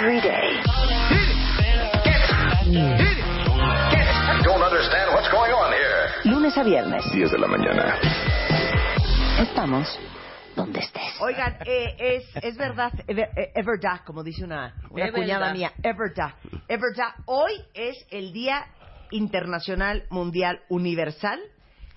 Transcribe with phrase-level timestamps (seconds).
[0.00, 0.60] Every day.
[3.52, 6.32] I don't understand what's going on here.
[6.32, 7.04] Lunes a viernes.
[7.12, 7.96] 10 de la mañana.
[9.42, 9.86] Estamos
[10.56, 11.20] donde estés.
[11.20, 15.40] Oigan, eh, es, es verdad, ever- eh, es verdad, como dice una, una Es cuñada
[15.52, 15.54] verdad.
[15.54, 16.34] mía, es verdad,
[16.66, 17.14] es verdad.
[17.26, 18.66] Hoy es el Día
[19.10, 21.38] Internacional Mundial Universal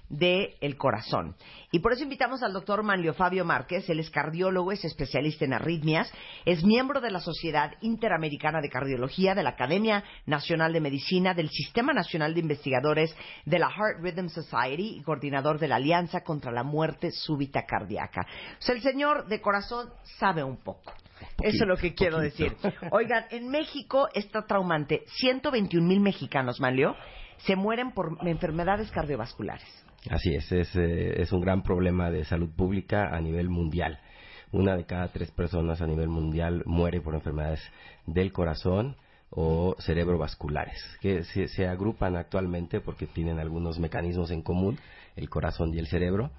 [0.09, 1.36] de el Corazón.
[1.72, 5.54] Y por eso invitamos al doctor Manlio Fabio Márquez, él es cardiólogo, es especialista en
[5.54, 6.12] arritmias,
[6.46, 11.50] es miembro de la Sociedad Interamericana de Cardiología, de la Academia Nacional de Medicina, del
[11.50, 13.16] Sistema Nacional de Investigadores
[13.46, 18.22] de la Heart Rhythm Society y coordinador de la Alianza contra la Muerte Súbita Cardíaca.
[18.59, 20.94] O sea, el señor de corazón sabe un poco.
[21.42, 22.56] Eso es lo que quiero decir.
[22.92, 25.04] Oigan, en México está traumante.
[25.08, 26.96] 121 mil mexicanos, Manlio,
[27.38, 29.83] se mueren por enfermedades cardiovasculares.
[30.09, 34.00] Así es, es, eh, es un gran problema de salud pública a nivel mundial.
[34.52, 37.62] Una de cada tres personas a nivel mundial muere por enfermedades
[38.06, 38.96] del corazón
[39.30, 44.78] o cerebrovasculares, que se, se agrupan actualmente porque tienen algunos mecanismos en común,
[45.16, 46.30] el corazón y el cerebro,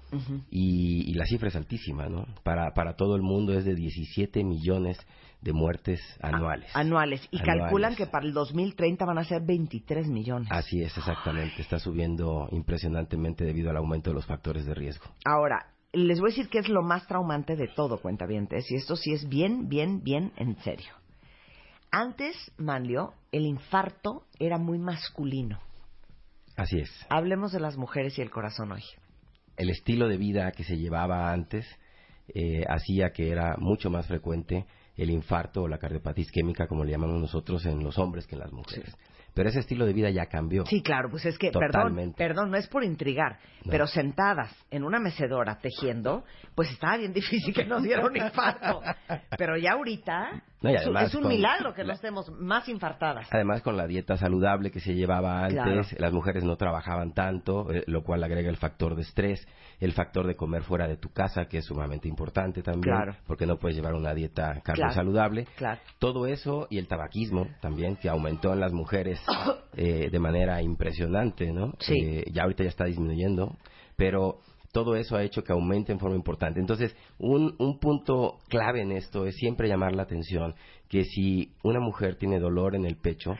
[0.49, 2.25] y, y la cifra es altísima, ¿no?
[2.43, 4.97] Para, para todo el mundo es de 17 millones
[5.45, 6.75] de muertes anuales.
[6.75, 7.21] Anuales.
[7.29, 7.61] Y Anuales.
[7.61, 10.47] calculan que para el 2030 van a ser 23 millones.
[10.51, 11.61] Así es, exactamente.
[11.61, 15.05] Está subiendo impresionantemente debido al aumento de los factores de riesgo.
[15.23, 18.95] Ahora, les voy a decir que es lo más traumante de todo, cuentavientes, y esto
[18.95, 20.91] sí es bien, bien, bien en serio.
[21.91, 25.59] Antes, Manlio, el infarto era muy masculino.
[26.57, 26.89] Así es.
[27.09, 28.83] Hablemos de las mujeres y el corazón hoy.
[29.57, 31.67] El estilo de vida que se llevaba antes
[32.33, 34.65] eh, hacía que era mucho más frecuente
[34.97, 38.41] el infarto o la cardiopatía isquémica, como le llamamos nosotros, en los hombres que en
[38.41, 38.95] las mujeres.
[39.33, 40.65] Pero ese estilo de vida ya cambió.
[40.65, 43.71] Sí, claro, pues es que, perdón, no es por intrigar, No.
[43.71, 46.23] pero sentadas en una mecedora tejiendo,
[46.55, 48.81] pues estaba bien difícil que nos diera un infarto.
[49.37, 53.27] Pero ya ahorita No, y además es un con milagro que no estemos más infartadas.
[53.31, 55.81] Además, con la dieta saludable que se llevaba antes, Claro.
[55.99, 59.45] las mujeres no trabajaban tanto, eh, lo cual agrega el factor de estrés,
[59.79, 63.15] el factor de comer fuera de tu casa, que es sumamente importante también, Claro.
[63.27, 64.61] porque no puedes llevar una dieta Claro.
[64.63, 65.45] cardiosaludable.
[65.55, 65.79] Claro.
[65.99, 69.21] Todo eso y el tabaquismo también, que aumentó en las mujeres
[69.75, 71.73] eh, de manera impresionante, ¿no?
[71.79, 71.93] Sí.
[72.01, 73.55] Eh, ya ahorita ya está disminuyendo,
[73.97, 74.39] pero
[74.75, 76.59] todo eso ha hecho que aumente en forma importante.
[76.59, 80.53] Entonces, un, un punto clave en esto es siempre llamar la atención
[80.89, 83.37] que si una mujer tiene dolor en el pecho,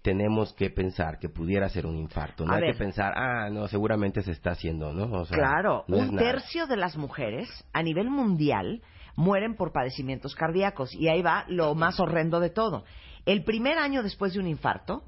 [0.00, 2.46] tenemos que pensar que pudiera ser un infarto.
[2.46, 2.72] No A hay ver.
[2.72, 5.12] que pensar, ah, no, seguramente se está haciendo, ¿no?
[5.20, 8.80] O sea, Claro, no un tercio de las mujeres a nivel mundial
[9.14, 12.84] mueren por padecimientos cardíacos y ahí va lo más horrendo de todo.
[13.26, 15.02] El primer año después de un infarto,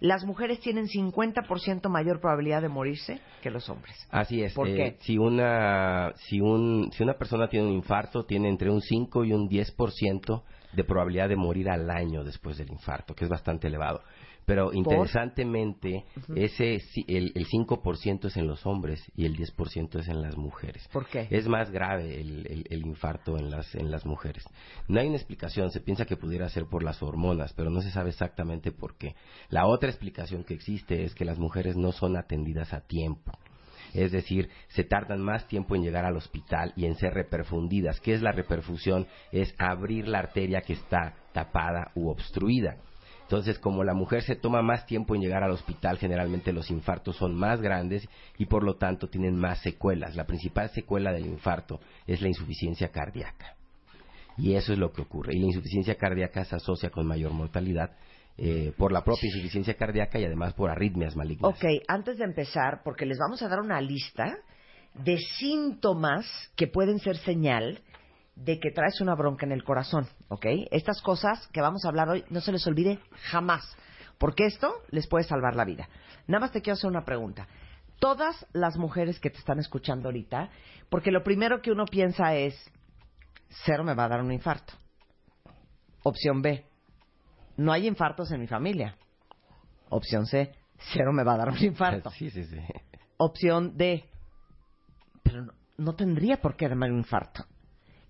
[0.00, 3.94] las mujeres tienen 50% mayor probabilidad de morirse que los hombres.
[4.10, 4.52] Así es.
[4.52, 4.96] ¿Por eh, qué?
[5.00, 9.32] Si una, si, un, si una persona tiene un infarto, tiene entre un 5 y
[9.32, 10.42] un 10%
[10.72, 14.02] de probabilidad de morir al año después del infarto, que es bastante elevado.
[14.46, 16.04] Pero interesantemente,
[16.36, 20.88] ese, el, el 5% es en los hombres y el 10% es en las mujeres.
[20.92, 21.26] ¿Por qué?
[21.30, 24.44] Es más grave el, el- el infarto en las, en las mujeres.
[24.88, 27.90] No hay una explicación, se piensa que pudiera ser por las hormonas, pero no se
[27.90, 29.16] sabe exactamente por qué.
[29.50, 33.32] La otra explicación que existe es que las mujeres no son atendidas a tiempo.
[33.94, 37.98] Es decir, se tardan más tiempo en llegar al hospital y en ser reperfundidas.
[38.00, 39.06] ¿Qué es la reperfusión?
[39.32, 42.76] Es abrir la arteria que está tapada u obstruida.
[43.26, 47.16] Entonces, como la mujer se toma más tiempo en llegar al hospital, generalmente los infartos
[47.16, 48.08] son más grandes
[48.38, 50.14] y por lo tanto tienen más secuelas.
[50.14, 53.56] La principal secuela del infarto es la insuficiencia cardíaca.
[54.38, 55.34] Y eso es lo que ocurre.
[55.34, 57.96] Y la insuficiencia cardíaca se asocia con mayor mortalidad
[58.38, 61.50] eh, por la propia insuficiencia cardíaca y además por arritmias malignas.
[61.50, 64.38] Ok, antes de empezar, porque les vamos a dar una lista
[64.94, 67.80] de síntomas que pueden ser señal
[68.36, 70.46] de que traes una bronca en el corazón, ¿ok?
[70.70, 73.00] Estas cosas que vamos a hablar hoy no se les olvide
[73.30, 73.76] jamás,
[74.18, 75.88] porque esto les puede salvar la vida.
[76.26, 77.48] Nada más te quiero hacer una pregunta.
[77.98, 80.50] Todas las mujeres que te están escuchando ahorita,
[80.90, 82.54] porque lo primero que uno piensa es,
[83.64, 84.74] cero me va a dar un infarto.
[86.02, 86.66] Opción B,
[87.56, 88.96] no hay infartos en mi familia.
[89.88, 90.52] Opción C,
[90.92, 92.10] cero me va a dar un infarto.
[92.10, 92.58] Sí, sí, sí.
[93.16, 94.04] Opción D,
[95.22, 97.46] pero no, no tendría por qué darme un infarto.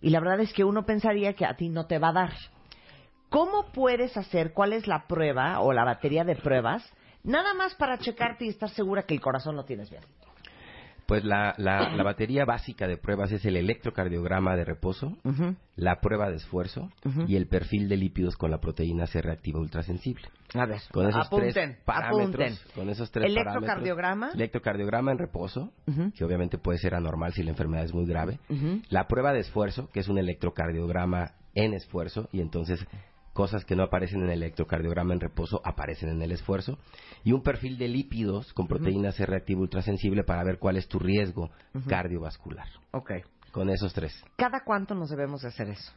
[0.07, 2.33] Y la verdad es que uno pensaría que a ti no te va a dar.
[3.29, 6.89] ¿Cómo puedes hacer, cuál es la prueba o la batería de pruebas,
[7.25, 10.05] nada más para checarte y estar segura que el corazón lo tienes bien?
[11.07, 15.17] Pues la, la, la batería básica de pruebas es el electrocardiograma de reposo,
[15.77, 16.91] la prueba de esfuerzo
[17.29, 20.27] y el perfil de lípidos con la proteína C reactiva ultrasensible.
[20.55, 22.57] A ver, Con esos apunten, tres parámetros, apunten.
[22.75, 24.15] con esos tres Electrocardiograma.
[24.27, 25.73] parámetros, electrocardiograma en reposo,
[26.17, 28.39] que obviamente puede ser anormal si la enfermedad es muy grave,
[28.89, 32.85] la prueba de esfuerzo, que es un electrocardiograma en esfuerzo y entonces
[33.37, 36.79] cosas que no aparecen en el electrocardiograma en reposo aparecen en el esfuerzo
[37.23, 40.99] y un perfil de lípidos con proteína C reactiva ultrasensible para ver cuál es tu
[40.99, 41.51] riesgo
[41.87, 42.67] cardiovascular.
[42.93, 43.13] Ok.
[43.53, 44.25] Con esos tres.
[44.37, 45.93] ¿Cada cuánto nos debemos de hacer eso?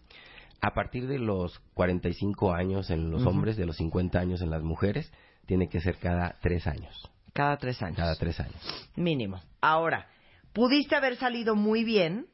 [0.61, 4.61] A partir de los 45 años en los hombres, de los 50 años en las
[4.61, 5.09] mujeres,
[5.45, 7.09] tiene que ser cada tres años.
[7.31, 7.97] Cada tres años.
[7.97, 8.89] Cada tres años.
[8.97, 9.41] Mínimo.
[9.61, 10.07] Ahora,
[10.51, 12.27] pudiste haber salido muy bien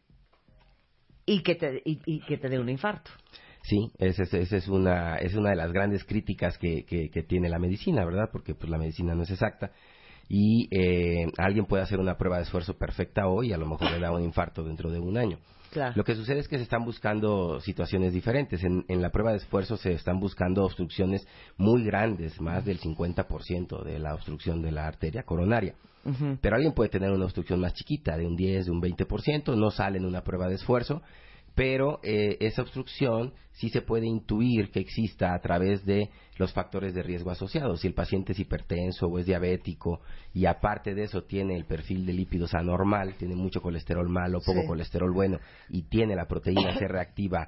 [1.27, 3.11] y que te, y, y que te dé un infarto.
[3.67, 7.23] Sí, esa es, esa es, una, es una de las grandes críticas que, que, que
[7.23, 8.29] tiene la medicina, ¿verdad?
[8.31, 9.71] Porque pues la medicina no es exacta.
[10.27, 13.91] Y eh, alguien puede hacer una prueba de esfuerzo perfecta hoy y a lo mejor
[13.91, 15.37] le da un infarto dentro de un año.
[15.71, 15.93] Claro.
[15.95, 18.63] Lo que sucede es que se están buscando situaciones diferentes.
[18.63, 21.27] En, en la prueba de esfuerzo se están buscando obstrucciones
[21.57, 25.75] muy grandes, más del 50% de la obstrucción de la arteria coronaria.
[26.39, 29.71] Pero alguien puede tener una obstrucción más chiquita, de un 10, de un 20%, no
[29.71, 31.01] sale en una prueba de esfuerzo,
[31.55, 36.93] pero eh, esa obstrucción sí se puede intuir que exista a través de los factores
[36.93, 37.79] de riesgo asociados.
[37.79, 40.01] Si el paciente es hipertenso o es diabético
[40.33, 44.61] y aparte de eso tiene el perfil de lípidos anormal, tiene mucho colesterol malo, poco
[44.61, 44.67] Sí.
[44.67, 47.47] colesterol bueno y tiene la proteína C reactiva.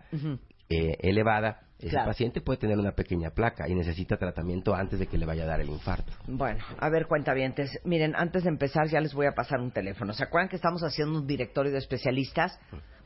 [0.69, 2.07] Eh, elevada, ese Claro.
[2.07, 5.47] paciente puede tener una pequeña placa y necesita tratamiento antes de que le vaya a
[5.47, 6.11] dar el infarto.
[6.27, 7.79] Bueno, a ver, cuentavientes.
[7.85, 10.11] Miren, antes de empezar ya les voy a pasar un teléfono.
[10.13, 12.59] ¿Se acuerdan que estamos haciendo un directorio de especialistas?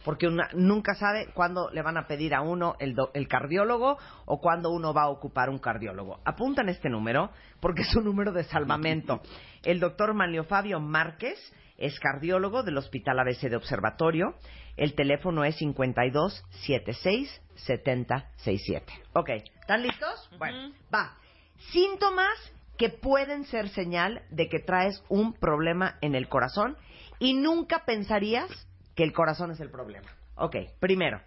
[0.05, 3.97] Porque una, nunca sabe cuándo le van a pedir a uno el, do- el cardiólogo
[4.25, 6.19] o cuándo uno va a ocupar un cardiólogo.
[6.25, 7.29] Apuntan este número
[7.59, 9.21] porque es un número de salvamento.
[9.63, 11.37] El doctor Manlio Fabio Márquez
[11.81, 14.35] es cardiólogo del Hospital ABC de Observatorio.
[14.77, 18.93] El teléfono es 52 76 70 67.
[19.13, 19.29] Ok,
[19.59, 20.29] ¿están listos?
[20.37, 21.17] Bueno, va.
[21.71, 22.37] Síntomas
[22.77, 26.77] que pueden ser señal de que traes un problema en el corazón
[27.19, 28.49] y nunca pensarías
[28.95, 30.07] que el corazón es el problema.
[30.35, 31.21] Ok, primero,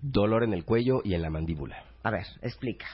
[0.00, 1.84] Dolor en el cuello y en la mandíbula.
[2.02, 2.86] a ver, explica.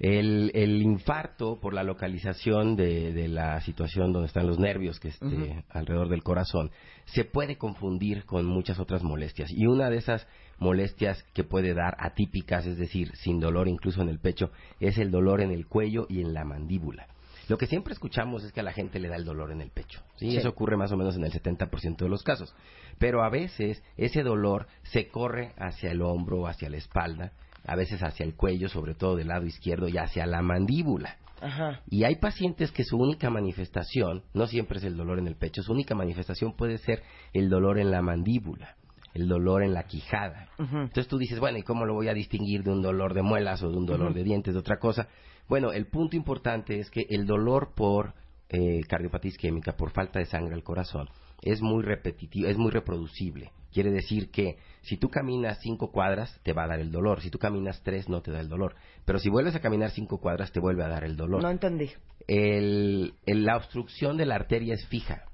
[0.00, 5.08] El, el infarto por la localización de, de la situación donde están los nervios que
[5.08, 6.72] esté alrededor del corazón
[7.04, 10.26] se puede confundir con muchas otras molestias y una de esas
[10.58, 14.50] molestias que puede dar atípicas, es decir, sin dolor incluso en el pecho,
[14.80, 17.06] es el dolor en el cuello y en la mandíbula.
[17.48, 19.70] Lo que siempre escuchamos es que a la gente le da el dolor en el
[19.70, 20.02] pecho.
[20.16, 20.30] ¿sí?
[20.30, 20.36] Sí.
[20.38, 22.54] Eso ocurre más o menos en el 70% de los casos.
[22.98, 27.32] Pero a veces ese dolor se corre hacia el hombro, hacia la espalda,
[27.64, 31.16] a veces hacia el cuello, sobre todo del lado izquierdo, y hacia la mandíbula.
[31.40, 31.80] Ajá.
[31.88, 35.62] Y hay pacientes que su única manifestación, no siempre es el dolor en el pecho,
[35.62, 37.02] su única manifestación puede ser
[37.32, 38.76] el dolor en la mandíbula,
[39.12, 40.48] el dolor en la quijada.
[40.58, 40.76] Ujú.
[40.78, 43.62] Entonces tú dices, bueno, ¿y cómo lo voy a distinguir de un dolor de muelas
[43.62, 45.08] o de un dolor de dientes, de otra cosa?
[45.48, 48.14] Bueno, el punto importante es que el dolor por
[48.48, 51.08] eh, cardiopatía isquémica, por falta de sangre al corazón,
[51.44, 53.52] es muy repetitivo, es muy reproducible.
[53.72, 57.20] Quiere decir que si tú caminas cinco cuadras, te va a dar el dolor.
[57.20, 58.74] Si tú caminas tres, no te da el dolor.
[59.04, 61.90] Pero si vuelves a caminar cinco cuadras, te vuelve a dar el dolor No entendí.
[62.26, 65.24] el, el- la obstrucción de la arteria es fija.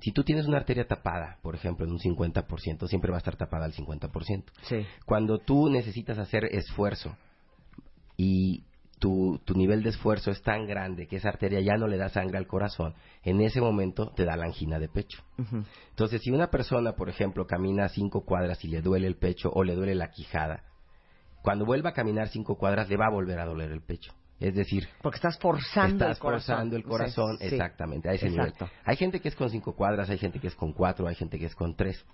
[0.00, 3.36] Si tú tienes una arteria tapada, por ejemplo, en un 50%, siempre va a estar
[3.36, 4.44] tapada al 50%.
[4.62, 4.86] Sí.
[5.06, 7.16] Cuando tú necesitas hacer esfuerzo
[8.16, 8.64] y
[8.98, 12.08] tu, tu nivel de esfuerzo es tan grande que esa arteria ya no le da
[12.08, 15.22] sangre al corazón, en ese momento te da la angina de pecho.
[15.90, 19.64] Entonces, si una persona, por ejemplo, camina cinco cuadras y le duele el pecho o
[19.64, 20.64] le duele la quijada,
[21.42, 24.12] cuando vuelva a caminar cinco cuadras le va a volver a doler el pecho.
[24.40, 26.54] Es decir, Porque estás forzando Estás el corazón.
[26.56, 27.44] forzando el corazón, sí.
[27.46, 28.64] exactamente, a ese Exacto.
[28.64, 28.80] nivel.
[28.84, 31.38] Hay gente que es con cinco cuadras, hay gente que es con cuatro, hay gente
[31.38, 32.04] que es con tres.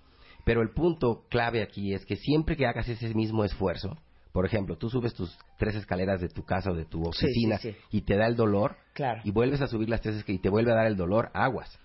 [0.45, 3.97] Pero el punto clave aquí es que siempre que hagas ese mismo esfuerzo,
[4.31, 7.71] por ejemplo, tú subes tus tres escaleras de tu casa o de tu oficina sí,
[7.73, 7.77] sí.
[7.91, 9.21] y te da el dolor, Claro.
[9.23, 11.77] y vuelves a subir las tres escaleras y te vuelve a dar el dolor, aguas.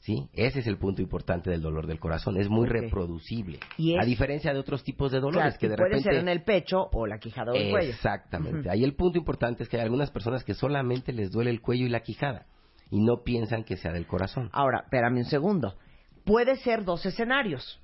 [0.00, 0.28] ¿Sí?
[0.32, 2.36] Ese es el punto importante del dolor del corazón.
[2.36, 3.60] Es muy reproducible.
[3.78, 6.10] Y A diferencia de otros tipos de dolores Claro, que de puede repente...
[6.10, 7.90] ser en el pecho o la quijada o el cuello.
[7.90, 8.68] Exactamente.
[8.68, 11.86] Ahí el punto importante es que hay algunas personas que solamente les duele el cuello
[11.86, 12.46] y la quijada
[12.90, 14.50] y no piensan que sea del corazón.
[14.52, 15.76] Ahora, espérame un segundo.
[16.24, 17.80] Puede ser dos escenarios.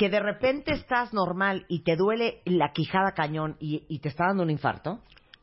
[0.00, 4.28] Que de repente estás normal y te duele la quijada cañón y, y te está
[4.28, 5.00] dando un infarto.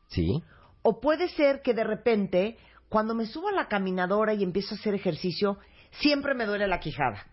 [0.08, 0.42] Sí.
[0.82, 2.56] O puede ser que de repente,
[2.88, 5.58] cuando me subo a la caminadora y empiezo a hacer ejercicio,
[6.00, 7.24] siempre me duele la quijada.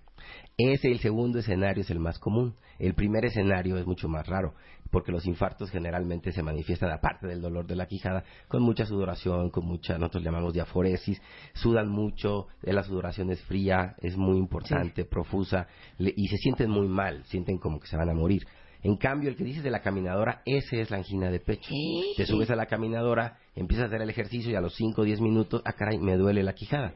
[0.56, 2.54] Ese, el segundo escenario, es el más común.
[2.78, 4.54] El primer escenario es mucho más raro,
[4.96, 9.50] porque los infartos generalmente se manifiestan, aparte del dolor de la quijada, con mucha sudoración,
[9.50, 11.22] con mucha, nosotros llamamos diaforesis,
[11.54, 16.70] sudan mucho, eh, la sudoración es fría, es muy importante, profusa, le- y se sienten
[16.70, 18.44] muy mal, sienten como que se van a morir.
[18.84, 21.68] En cambio, el que dices de la caminadora, ese es la angina de pecho.
[22.16, 25.04] Te subes a la caminadora, empiezas a hacer el ejercicio y a los 5 o
[25.04, 26.94] 10 minutos, ah, caray, me duele la quijada.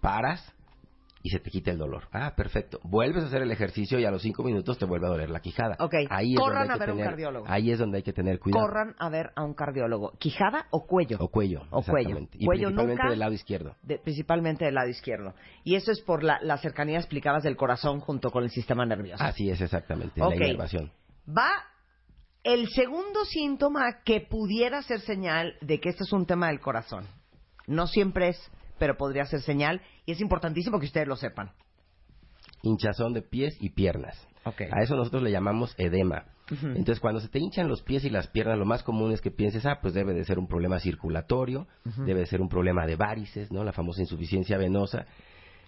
[0.00, 0.54] Paras,
[1.26, 2.04] y se te quita el dolor.
[2.12, 2.78] Ah, perfecto.
[2.84, 5.40] Vuelves a hacer el ejercicio y a los cinco minutos te vuelve a doler la
[5.40, 5.76] quijada.
[5.80, 7.46] Ok, Ahí es corran a ver un tener- cardiólogo.
[7.48, 8.64] Ahí es donde hay que tener cuidado.
[8.64, 10.12] Corran a ver a un cardiólogo.
[10.18, 11.16] ¿Quijada o cuello?
[11.20, 11.62] O cuello.
[11.70, 12.18] O cuello.
[12.34, 13.10] Y Cuello principalmente nunca.
[13.10, 13.74] del lado izquierdo.
[13.82, 15.34] De- principalmente del lado izquierdo.
[15.64, 19.24] Y eso es por la, la cercanía, explicabas, del corazón junto con el sistema nervioso.
[19.24, 20.20] Así es, exactamente.
[20.20, 20.92] La inervación.
[21.28, 21.50] Va
[22.44, 27.04] el segundo síntoma que pudiera ser señal de que esto es un tema del corazón.
[27.66, 29.80] No siempre es, pero podría ser señal.
[30.04, 31.52] Y es importantísimo que ustedes lo sepan.
[32.62, 34.16] Hinchazón de pies y piernas.
[34.44, 34.62] Ok.
[34.72, 36.24] A eso nosotros le llamamos edema.
[36.48, 39.32] Entonces, cuando se te hinchan los pies y las piernas, lo más común es que
[39.32, 41.66] pienses, ah, pues debe de ser un problema circulatorio,
[42.04, 43.64] debe de ser un problema de varices, ¿no?
[43.64, 45.06] La famosa insuficiencia venosa.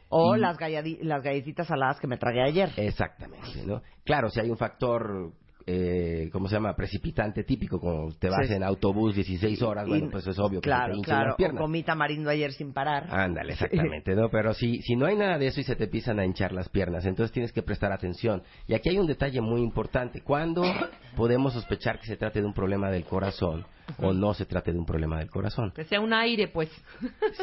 [0.08, 0.56] O Y- las,
[1.02, 2.70] las galletitas saladas que me tragué ayer.
[2.76, 3.82] Exactamente, ¿no?
[4.04, 5.32] Claro, si hay un factor,
[5.70, 6.74] eh, ¿cómo se llama?
[6.74, 8.54] Precipitante típico, como te vas Sí.
[8.54, 10.94] en autobús 16 horas, bueno, pues es obvio que te claro.
[10.96, 11.60] las piernas.
[11.60, 13.06] O comí tamarindo ayer sin parar.
[13.10, 14.30] Ándale, exactamente, ¿no?
[14.30, 16.70] Pero si, si no hay nada de eso y se te empiezan a hinchar las
[16.70, 18.42] piernas, entonces tienes que prestar atención.
[18.66, 20.22] Y aquí hay un detalle muy importante.
[20.22, 20.62] ¿Cuándo
[21.16, 23.66] podemos sospechar que se trate de un problema del corazón
[23.98, 25.72] o no se trate de un problema del corazón?
[25.76, 26.70] Que sea un aire, pues.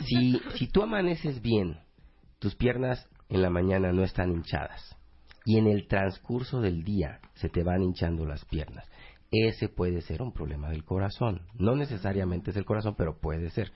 [0.04, 1.78] Si, si tú amaneces bien,
[2.40, 4.96] tus piernas en la mañana no están hinchadas
[5.46, 8.86] y en el transcurso del día se te van hinchando las piernas,
[9.32, 11.42] ese puede ser un problema del corazón.
[11.58, 13.72] No necesariamente es el corazón, pero puede ser.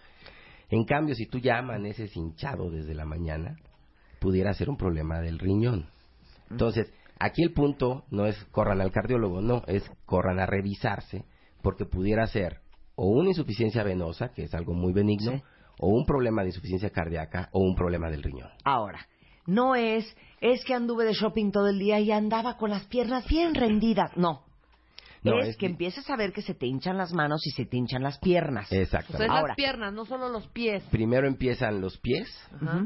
[0.70, 3.58] En cambio, si tú ya amaneces hinchado desde la mañana,
[4.20, 5.90] pudiera ser un problema del riñón.
[6.50, 11.26] Entonces, aquí el punto no es corran al cardiólogo, no, es corran a revisarse,
[11.62, 12.62] porque pudiera ser
[12.96, 15.44] o una insuficiencia venosa, que es algo muy benigno, Sí.
[15.80, 18.50] o un problema de insuficiencia cardíaca, o un problema del riñón.
[18.66, 19.00] Ahora,
[19.50, 20.06] no es,
[20.42, 24.16] es que anduve de shopping todo el día y andaba con las piernas bien rendidas.
[24.16, 24.49] No.
[25.24, 27.66] No, es, es que empiezas a ver que se te hinchan las manos y se
[27.66, 28.66] te hinchan las piernas.
[28.66, 29.26] O sea, Exactamente.
[29.26, 29.48] es Ahora.
[29.50, 30.84] las piernas, no solo los pies.
[30.92, 32.28] Primero empiezan los pies,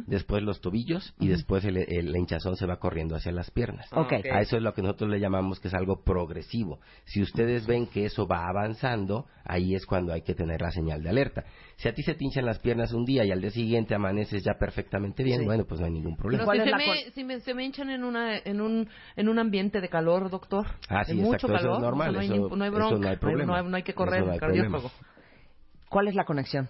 [0.08, 3.88] después los tobillos, y después el, hinchazón se va corriendo hacia las piernas.
[3.94, 4.14] Ok.
[4.32, 6.80] A eso es lo que nosotros le llamamos que es algo progresivo.
[7.06, 11.04] Si ustedes ven que eso va avanzando, ahí es cuando hay que tener la señal
[11.04, 11.44] de alerta.
[11.76, 14.44] Si a ti se te hinchan las piernas un día y al día siguiente amaneces
[14.44, 15.46] ya perfectamente bien, Sí.
[15.46, 16.46] bueno, pues no hay ningún problema.
[16.46, 18.88] Pero ¿Cuál si, se me, con- si me- se me hinchan en, una, en, un,
[19.16, 20.68] en un ambiente de calor, doctor.
[20.88, 21.76] Ah, de sí, mucho exacto, eso calor.
[21.78, 22.98] es normal, hay, no hay bronca.
[22.98, 23.46] no hay problema.
[23.46, 24.92] No hay, no hay que correr no cardiólogo.
[25.90, 26.70] ¿Cuál es la conexión?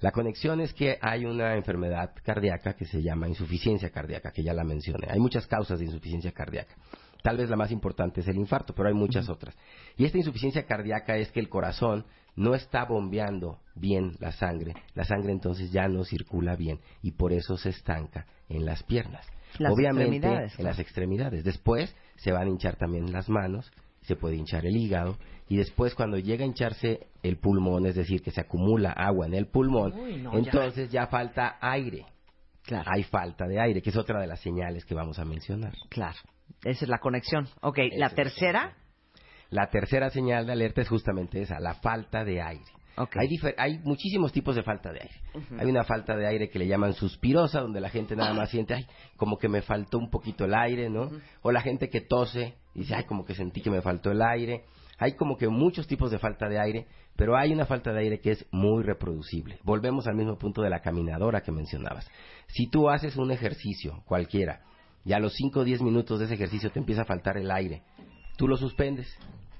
[0.00, 4.52] La conexión es que hay una enfermedad cardíaca que se llama insuficiencia cardíaca, que ya
[4.52, 5.06] la mencioné.
[5.08, 6.74] Hay muchas causas de insuficiencia cardíaca.
[7.22, 9.56] Tal vez la más importante es el infarto, pero hay muchas otras.
[9.96, 12.04] Y esta insuficiencia cardíaca es que el corazón
[12.36, 14.74] no está bombeando bien la sangre.
[14.94, 19.26] La sangre entonces ya no circula bien y por eso se estanca en las piernas.
[19.58, 21.44] Las Obviamente en las extremidades.
[21.44, 23.72] Después se van a hinchar también las manos,
[24.04, 25.18] se puede hinchar el hígado
[25.48, 29.34] y después cuando llega a hincharse el pulmón, es decir, que se acumula agua en
[29.34, 30.38] el pulmón, Uy, no, ya.
[30.38, 31.06] entonces ya.
[31.06, 32.06] falta aire.
[32.62, 32.90] Claro.
[32.94, 35.74] Hay falta de aire, que es otra de las señales que vamos a mencionar.
[35.90, 36.16] Claro.
[36.64, 37.46] Esa es la conexión.
[37.60, 38.74] Ok, la tercera.
[39.50, 42.64] La tercera señal de alerta es justamente esa, la falta de aire.
[42.96, 43.16] Ok.
[43.16, 45.14] Hay, hay muchísimos tipos de falta de aire.
[45.58, 48.74] Hay una falta de aire que le llaman suspirosa, donde la gente nada más siente,
[48.74, 51.10] ay, como que me faltó un poquito el aire, ¿no?
[51.42, 54.64] O la gente que tose, dice, ay, como que sentí que me faltó el aire.
[54.98, 58.20] Hay como que muchos tipos de falta de aire, pero hay una falta de aire
[58.20, 59.58] que es muy reproducible.
[59.64, 62.08] Volvemos al mismo punto de la caminadora que mencionabas.
[62.48, 64.62] Si tú haces un ejercicio cualquiera
[65.04, 67.50] y a los 5 o 10 minutos de ese ejercicio te empieza a faltar el
[67.50, 67.82] aire,
[68.36, 69.08] tú lo suspendes,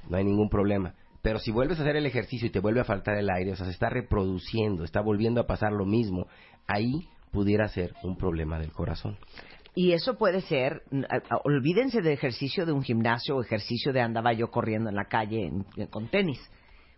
[0.08, 0.94] no hay ningún problema.
[1.22, 3.56] Pero si vuelves a hacer el ejercicio y te vuelve a faltar el aire, o
[3.56, 6.26] sea, se está reproduciendo, está volviendo a pasar lo mismo,
[6.66, 9.16] ahí pudiera ser un problema del corazón.
[9.74, 14.32] Y eso puede ser, a- olvídense de ejercicio de un gimnasio o ejercicio de andaba
[14.32, 16.40] yo corriendo en la calle en- con tenis.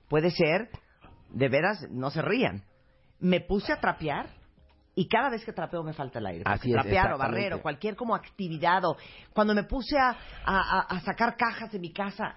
[0.08, 0.68] Puede ser,
[1.30, 2.62] de veras, no se rían.
[3.18, 4.26] Me puse a trapear
[4.94, 6.42] y cada vez que trapeo me falta el aire.
[6.46, 8.96] Así es, trapear o barrer o cualquier como actividad o
[9.32, 12.36] cuando me puse a, a- a- a sacar cajas de mi casa,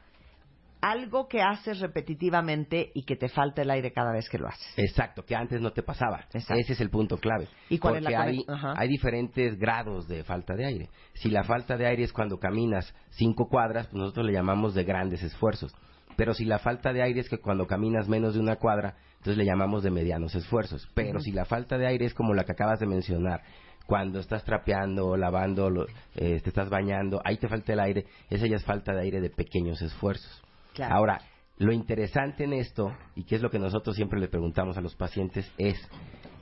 [0.81, 4.67] algo que haces repetitivamente y que te falta el aire cada vez que lo haces.
[4.77, 6.21] Exacto, que antes no te pasaba.
[6.33, 6.53] Exacto.
[6.55, 7.47] Ese es el punto clave.
[7.69, 8.45] ¿Y cuál es la hay,
[8.77, 10.89] hay diferentes grados de falta de aire.
[11.15, 14.83] Si la falta de aire es cuando caminas cinco cuadras, pues nosotros le llamamos de
[14.83, 15.73] grandes esfuerzos.
[16.15, 19.37] Pero si la falta de aire es que cuando caminas menos de una cuadra, entonces
[19.37, 20.87] le llamamos de medianos esfuerzos.
[20.93, 23.41] Pero si la falta de aire es como la que acabas de mencionar,
[23.85, 28.45] cuando estás trapeando, lavando, lo- eh, te estás bañando, ahí te falta el aire, esa
[28.47, 30.43] ya es falta de aire de pequeños esfuerzos.
[30.87, 31.19] Ahora,
[31.57, 34.95] lo interesante en esto, y que es lo que nosotros siempre le preguntamos a los
[34.95, 35.77] pacientes, es,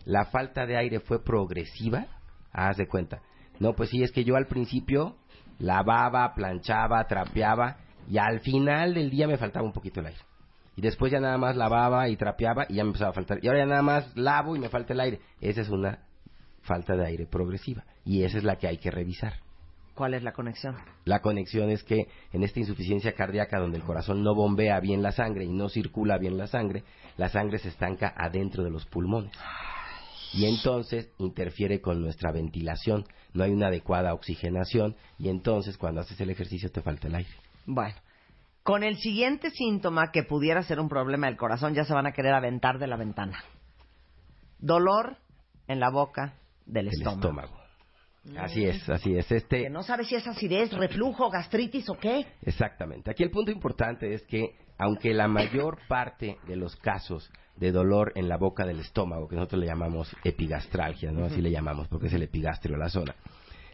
[0.06, 2.06] ¿la falta de aire fue progresiva?
[2.52, 3.22] Haz de cuenta.
[3.60, 5.18] No, pues sí, es que yo al principio
[5.60, 7.78] lavaba, planchaba, trapeaba,
[8.10, 10.22] y al final del día me faltaba un poquito el aire.
[10.76, 13.40] Y después ya nada más lavaba y trapeaba y ya me empezaba a faltar.
[13.42, 15.20] Y ahora ya nada más lavo y me falta el aire.
[15.42, 16.00] Esa es una
[16.62, 17.84] falta de aire progresiva.
[18.06, 19.34] Y esa es la que hay que revisar.
[19.98, 20.76] ¿Cuál es la conexión?
[21.06, 25.12] La conexión es que en esta insuficiencia cardíaca donde el corazón no bombea bien la
[25.12, 26.84] sangre y no circula bien la sangre,
[27.18, 29.32] la sangre se estanca adentro de los pulmones.
[30.34, 36.22] Y entonces interfiere con nuestra ventilación, no hay una adecuada oxigenación y entonces cuando haces
[36.22, 37.32] el ejercicio te falta el aire.
[37.66, 37.96] Bueno,
[38.62, 42.12] con el siguiente síntoma que pudiera ser un problema del corazón, ya se van a
[42.12, 43.44] querer aventar de la ventana.
[44.60, 45.18] Dolor
[45.68, 46.36] en la boca
[46.68, 47.16] del El estómago.
[47.20, 47.57] estómago.
[48.36, 49.32] Así es, así es.
[49.32, 52.26] Este, Que no sabe si es acidez, reflujo, gastritis o qué.
[52.42, 53.12] Exactamente.
[53.12, 58.12] Aquí el punto importante es que, aunque la mayor parte de los casos de dolor
[58.16, 61.26] en la boca del estómago, que nosotros le llamamos epigastralgia, ¿no?
[61.26, 63.16] Así le llamamos, porque es el epigastrio la zona.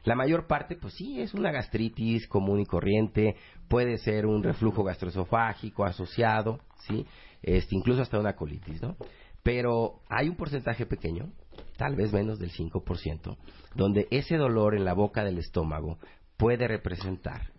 [0.06, 3.36] La mayor parte, pues sí, es una gastritis común y corriente,
[3.70, 7.06] puede ser un reflujo gastroesofágico asociado, ¿sí?
[7.42, 8.98] Este, incluso hasta una colitis, ¿no?
[9.44, 11.32] Pero hay un porcentaje pequeño,
[11.84, 13.36] tal vez menos del 5%,
[13.76, 15.98] donde ese dolor en la boca del estómago
[16.38, 17.52] puede representar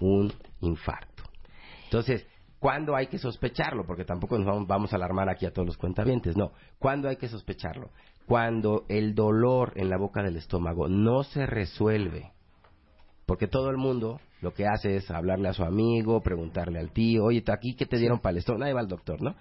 [0.00, 1.24] un infarto.
[1.84, 2.26] Entonces,
[2.58, 3.84] ¿cuándo hay que sospecharlo?
[3.84, 6.52] Porque tampoco nos vamos, vamos a alarmar aquí a todos los cuentavientes, no.
[6.78, 7.90] ¿Cuándo hay que sospecharlo?
[8.24, 12.32] Cuando el dolor en la boca del estómago no se resuelve.
[13.26, 17.24] Porque todo el mundo lo que hace es hablarle a su amigo, preguntarle al tío,
[17.24, 18.64] oye, ¿aquí qué te dieron para el estómago?
[18.64, 19.34] Ahí va el doctor, ¿no?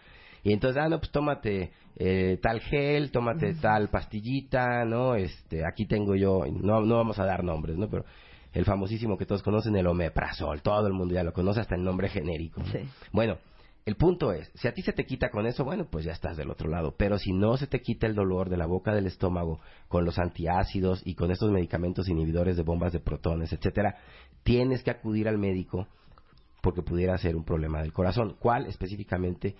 [0.45, 5.15] Y entonces, ah, no, pues tómate eh, tal gel, tómate tal pastillita, ¿no?
[5.15, 7.89] Este, aquí tengo yo, no, no vamos a dar nombres, ¿no?
[7.89, 8.05] Pero
[8.53, 11.83] el famosísimo que todos conocen, el omeprazol, todo el mundo ya lo conoce, hasta el
[11.83, 12.61] nombre genérico.
[13.11, 13.39] Bueno,
[13.85, 16.37] el punto es, si a ti se te quita con eso, bueno, pues ya estás
[16.37, 16.93] del otro lado.
[16.95, 20.19] Pero si no se te quita el dolor de la boca del estómago con los
[20.19, 23.97] antiácidos y con estos medicamentos inhibidores de bombas de protones, etcétera,
[24.43, 25.87] tienes que acudir al médico
[26.61, 28.35] porque pudiera ser un problema del corazón.
[28.39, 29.55] ¿Cuál específicamente?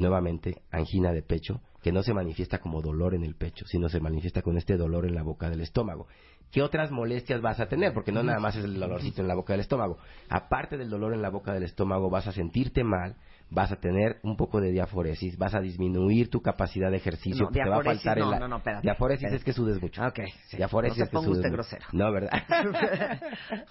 [0.00, 4.00] Nuevamente, angina de pecho, que no se manifiesta como dolor en el pecho, sino se
[4.00, 6.06] manifiesta con este dolor en la boca del estómago.
[6.50, 7.92] ¿Qué otras molestias vas a tener?
[7.92, 9.98] Porque no nada más es el dolorcito en la boca del estómago.
[10.28, 13.16] Aparte del dolor en la boca del estómago, vas a sentirte mal,
[13.50, 17.50] vas a tener un poco de diaforesis, vas a disminuir tu capacidad de ejercicio, No,
[17.50, 18.40] te va a faltar no, el...
[18.40, 19.36] no, no, espérate, diaforesis espérate.
[19.38, 20.02] es que sudes mucho.
[20.06, 20.56] Ok, sí.
[20.56, 21.56] Diaforesis No se es que ponga sudes usted mucho.
[21.56, 21.86] grosero.
[21.92, 22.30] No, ¿verdad?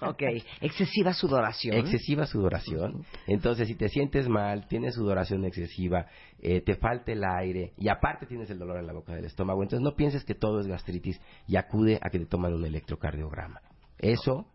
[0.02, 0.22] ok,
[0.60, 1.76] excesiva sudoración.
[1.76, 3.04] excesiva sudoración.
[3.26, 6.06] Entonces, si te sientes mal, tienes sudoración excesiva,
[6.40, 9.62] eh, te falta el aire y aparte tienes el dolor en la boca del estómago,
[9.62, 13.60] entonces no pienses que todo es gastritis y acude a que te toman un electrocardiograma.
[13.98, 14.46] Eso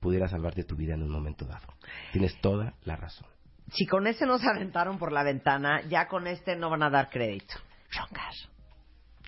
[0.00, 1.66] pudiera salvarte tu vida en un momento dado.
[2.12, 3.26] Tienes toda la razón.
[3.72, 7.10] Si con ese nos aventaron por la ventana, ya con este no van a dar
[7.10, 7.54] crédito.
[7.92, 8.32] Roncar.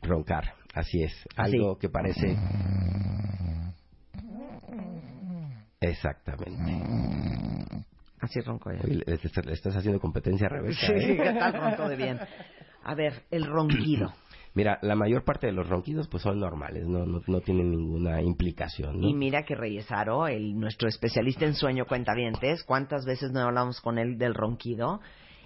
[0.03, 1.13] Roncar, así es.
[1.37, 1.57] Así.
[1.57, 2.37] Algo que parece...
[5.81, 7.85] Exactamente.
[8.21, 8.81] Así ronco yo.
[8.85, 11.21] Oye, le, le- le estás haciendo competencia a Rebeca, Sí, ¿eh?
[11.23, 12.21] ¿qué tal ronco de bien?
[12.85, 14.13] A ver, el ronquido.
[14.55, 18.21] Mira, la mayor parte de los ronquidos pues son normales, no, no, no tienen ninguna
[18.21, 19.09] implicación, ¿no?
[19.09, 23.81] Y mira que Reyes Aro, el, nuestro especialista en sueño cuentavientes, ¿cuántas veces no hablamos
[23.81, 25.01] con él del ronquido?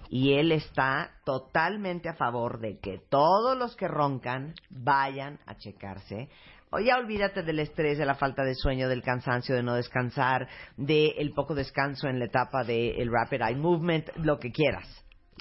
[0.08, 6.28] Y él está totalmente a favor de que todos los que roncan vayan a checarse.
[6.70, 10.48] O ya olvídate del estrés, de la falta de sueño, del cansancio, de no descansar,
[10.76, 14.88] del poco descanso en la etapa del rapid eye movement, lo que quieras.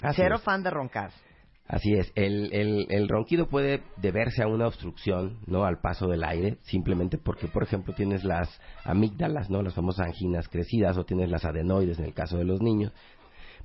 [0.02, 0.42] Así Cero es.
[0.44, 1.12] fan de roncar.
[1.66, 5.64] Así es, el, el, el ronquido puede deberse a una obstrucción, ¿no?
[5.64, 8.50] Al paso del aire, simplemente porque, por ejemplo, tienes las
[8.84, 9.62] amígdalas, ¿no?
[9.64, 12.92] Las famosas anginas crecidas, o tienes las adenoides en el caso de los niños.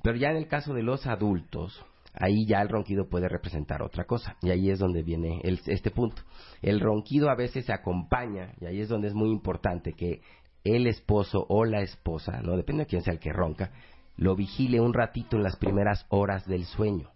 [0.01, 4.05] Pero ya en el caso de los adultos, ahí ya el ronquido puede representar otra
[4.05, 4.37] cosa.
[4.41, 6.21] Y ahí es donde viene el- este punto.
[6.61, 10.21] El ronquido a veces se acompaña, y ahí es donde es muy importante que
[10.63, 13.71] el esposo o la esposa, no depende de quién sea el que ronca,
[14.15, 17.09] lo vigile un ratito en las primeras horas del sueño.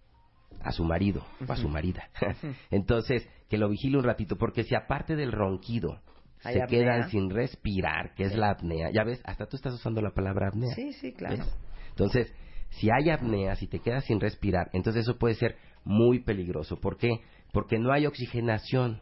[0.64, 2.10] A su marido o a su marida.
[2.72, 6.00] Entonces, que lo vigile un ratito, porque si aparte del ronquido
[6.44, 6.80] Hay se apnea.
[6.80, 10.48] quedan sin respirar, que es la apnea, ya ves, hasta tú estás usando la palabra
[10.48, 10.74] apnea.
[10.76, 11.38] Sí, sí, claro.
[11.38, 11.58] ¿Ves?
[11.90, 12.34] Entonces,
[12.70, 16.80] si hay apnea, si te quedas sin respirar, entonces eso puede ser muy peligroso.
[16.80, 17.10] ¿Por qué?
[17.52, 19.02] Porque no hay oxigenación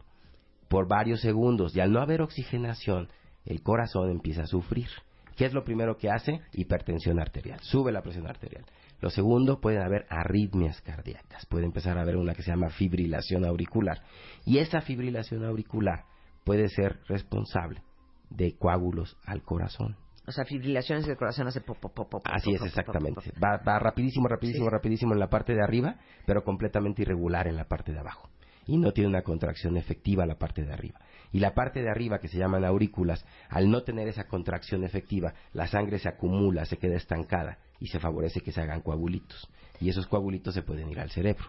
[0.68, 3.08] por varios segundos y al no haber oxigenación,
[3.44, 4.88] el corazón empieza a sufrir.
[5.36, 6.40] ¿Qué es lo primero que hace?
[6.52, 7.58] Hipertensión arterial.
[7.62, 8.64] Sube la presión arterial.
[9.02, 11.44] Lo segundo, pueden haber arritmias cardíacas.
[11.46, 14.00] Puede empezar a haber una que se llama fibrilación auricular.
[14.46, 16.04] Y esa fibrilación auricular
[16.44, 17.82] puede ser responsable
[18.30, 19.96] de coágulos al corazón.
[20.24, 23.32] O sea, fibrilaciones del corazón hace pop, pop, pop, pop, Así es, exactamente.
[23.42, 24.70] Va, va rapidísimo, rapidísimo, Sí.
[24.70, 28.30] rapidísimo en la parte de arriba, pero completamente irregular en la parte de abajo.
[28.68, 31.00] Y no tiene una contracción efectiva la parte de arriba.
[31.32, 35.34] Y la parte de arriba, que se llaman aurículas, al no tener esa contracción efectiva,
[35.52, 39.48] la sangre se acumula, se queda estancada y se favorece que se hagan coagulitos.
[39.80, 41.46] Y esos coagulitos se pueden ir al cerebro.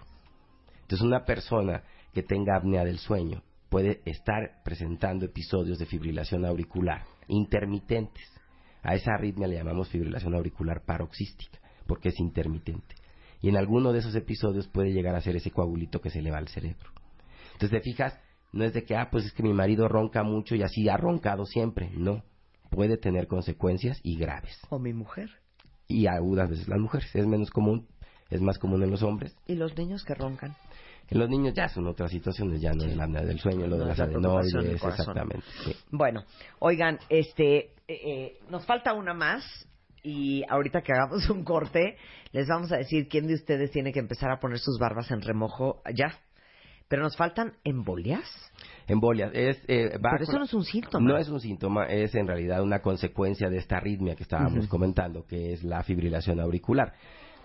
[0.82, 7.04] Entonces, una persona que tenga apnea del sueño puede estar presentando episodios de fibrilación auricular
[7.28, 8.28] intermitentes.
[8.82, 12.96] A esa arritmia le llamamos fibrilación auricular paroxística, porque es intermitente.
[13.40, 16.40] Y en alguno de esos episodios puede llegar a ser ese coagulito que se eleva
[16.40, 16.90] al cerebro.
[17.54, 18.20] Entonces, te fijas,
[18.52, 20.98] no es de que, ah, pues es que mi marido ronca mucho y así ha
[20.98, 21.92] roncado siempre.
[21.96, 22.24] No,
[22.72, 24.60] puede tener consecuencias y graves.
[24.70, 25.43] O mi mujer.
[25.88, 27.14] Y agudas veces las mujeres.
[27.16, 27.88] Es menos común,
[28.30, 29.36] es más común en los hombres.
[29.48, 30.56] Y los niños que roncan.
[31.10, 33.84] En los niños ya son otras situaciones, ya no es la del sueño, lo No
[33.84, 35.46] de las la adenoides, exactamente.
[35.64, 35.76] sí.
[35.92, 36.24] Bueno,
[36.60, 39.44] oigan, este, eh, eh, nos falta una más
[40.02, 41.98] y ahorita que hagamos un corte,
[42.32, 45.22] les vamos a decir quién de ustedes tiene que empezar a poner sus barbas en
[45.22, 46.18] remojo ya.
[46.94, 48.24] Pero nos faltan embolias.
[48.88, 51.04] Embolias, es, eh, va Pero eso no es un síntoma.
[51.04, 55.26] No es un síntoma, es en realidad una consecuencia de esta arritmia que estábamos comentando,
[55.26, 56.94] que es la fibrilación auricular.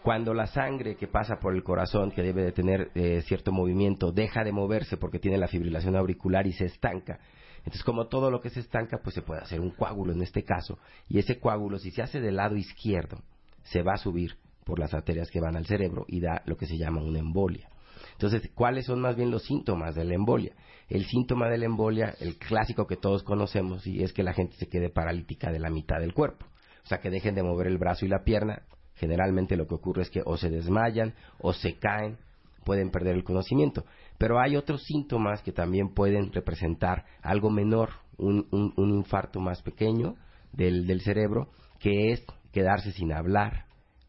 [0.03, 4.13] Cuando la sangre que pasa por el corazón, que debe de tener eh, cierto movimiento,
[4.13, 7.19] deja de moverse porque tiene la fibrilación auricular y se estanca.
[7.61, 10.45] Entonces, como todo lo que se estanca, pues se puede hacer un coágulo en este
[10.45, 10.79] caso.
[11.09, 13.23] Y ese coágulo, si se hace del lado izquierdo,
[13.63, 16.67] se va a subir por las arterias que van al cerebro y da lo que
[16.67, 17.71] se llama una embolia.
[18.21, 20.53] Entonces, ¿cuáles son más bien los síntomas de la embolia?
[20.89, 24.57] El síntoma de la embolia, el clásico que todos conocemos, y es que la gente
[24.57, 26.45] se quede paralítica de la mitad del cuerpo.
[26.83, 28.63] O sea, que dejen de mover el brazo y la pierna.
[28.97, 32.19] Generalmente lo que ocurre es que o se desmayan o se caen,
[32.65, 33.85] pueden perder el conocimiento.
[34.19, 40.17] Pero hay otros síntomas que también pueden representar algo menor, un, un- infarto más pequeño
[40.53, 43.67] del, del cerebro, que es quedarse sin hablar,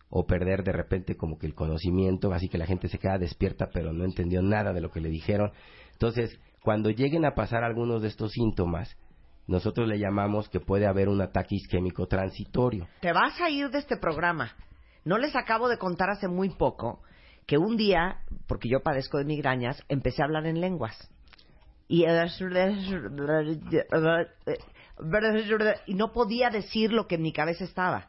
[0.09, 3.69] o perder de repente como que el conocimiento, así que la gente se queda despierta
[3.71, 5.51] pero no entendió nada de lo que le dijeron.
[5.93, 8.97] Entonces, cuando lleguen a pasar algunos de estos síntomas,
[9.47, 12.87] nosotros le llamamos que puede haber un ataque isquémico transitorio.
[13.01, 14.55] Te vas a ir de este programa.
[15.05, 17.01] No les acabo de contar hace muy poco
[17.47, 21.09] que un día, porque yo padezco de migrañas, empecé a hablar en lenguas.
[21.87, 22.05] Y,
[25.87, 28.07] no podía decir lo que en mi cabeza estaba.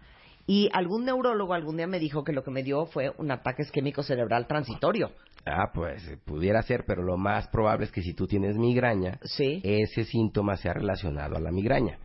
[0.52, 3.62] Y algún neurólogo algún día me dijo que lo que me dio fue un ataque
[3.62, 5.12] isquémico cerebral transitorio.
[5.46, 9.60] Ah, pues pudiera ser, pero lo más probable es que si tú tienes migraña, Sí.
[9.62, 11.98] ese síntoma sea relacionado a la migraña.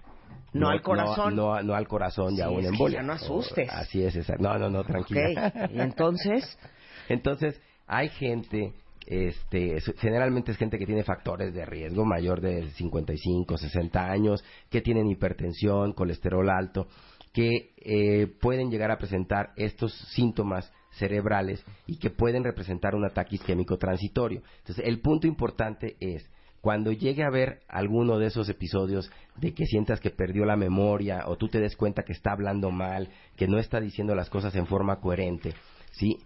[0.53, 1.35] No al corazón.
[1.35, 2.99] No, no al corazón y a Sí, una embolia.
[2.99, 3.67] ya no asustes.
[3.67, 5.67] O- así es, esa- no, no, no, tranquila.
[5.73, 6.59] Y entonces,
[7.09, 8.73] Entonces, hay gente,
[9.07, 14.81] este, generalmente es gente que tiene factores de riesgo mayor de 55, 60 años, que
[14.81, 16.87] tienen hipertensión, colesterol alto,
[17.35, 23.35] que eh, pueden llegar a presentar estos síntomas cerebrales y que pueden representar un ataque
[23.35, 24.41] isquémico transitorio.
[24.59, 26.25] Entonces, el punto importante es
[26.61, 31.25] cuando llegue a haber alguno de esos episodios de que sientas que perdió la memoria
[31.27, 34.55] o tú te des cuenta que está hablando mal, que no está diciendo las cosas
[34.55, 35.53] en forma coherente,
[35.95, 36.19] ¿sí?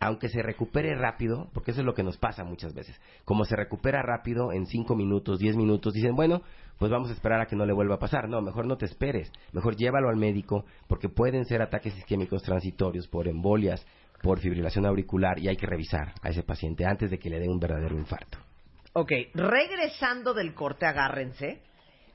[0.00, 3.56] Aunque se recupere rápido, porque eso es lo que nos pasa muchas veces, como se
[3.56, 6.42] recupera rápido en 5 minutos, 10 minutos, dicen, bueno,
[6.78, 8.28] pues vamos a esperar a que no le vuelva a pasar.
[8.28, 13.08] No, mejor no te esperes, mejor llévalo al médico, porque pueden ser ataques isquémicos transitorios
[13.08, 13.86] por embolias,
[14.22, 17.48] por fibrilación auricular, y hay que revisar a ese paciente antes de que le dé
[17.48, 18.38] un verdadero infarto.
[18.94, 21.60] ok, regresando del corte, agárrense,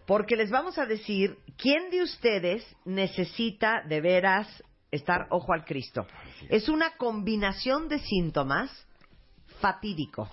[0.07, 6.05] porque les vamos a decir quién de ustedes necesita de veras estar ojo al Cristo.
[6.49, 8.69] Es una combinación de síntomas
[9.59, 10.29] fatídico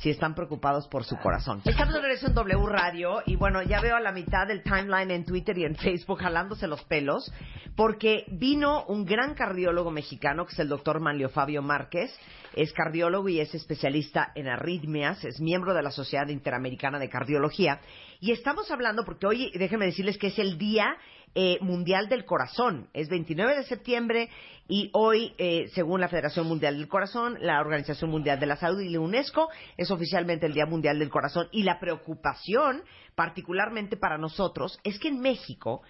[0.00, 1.60] si están preocupados por su corazón.
[1.64, 5.10] Estamos de regreso en W Radio y bueno, ya veo a la mitad del timeline
[5.10, 7.32] en Twitter y en Facebook jalándose los pelos
[7.74, 12.16] porque vino un gran cardiólogo mexicano que es el doctor Manlio Fabio Márquez.
[12.54, 17.80] Es cardiólogo y es especialista en arritmias, es miembro de la Sociedad Interamericana de Cardiología
[18.20, 20.96] y estamos hablando porque hoy, déjenme decirles que es el día
[21.34, 22.88] eh, Mundial del Corazón.
[22.92, 24.28] Es 29 de septiembre
[24.68, 28.80] y hoy, eh, según la Federación Mundial del Corazón, la Organización Mundial de la Salud
[28.80, 31.48] y la UNESCO, es oficialmente el Día Mundial del Corazón.
[31.52, 32.82] Y la preocupación,
[33.14, 35.82] particularmente para nosotros, es que en México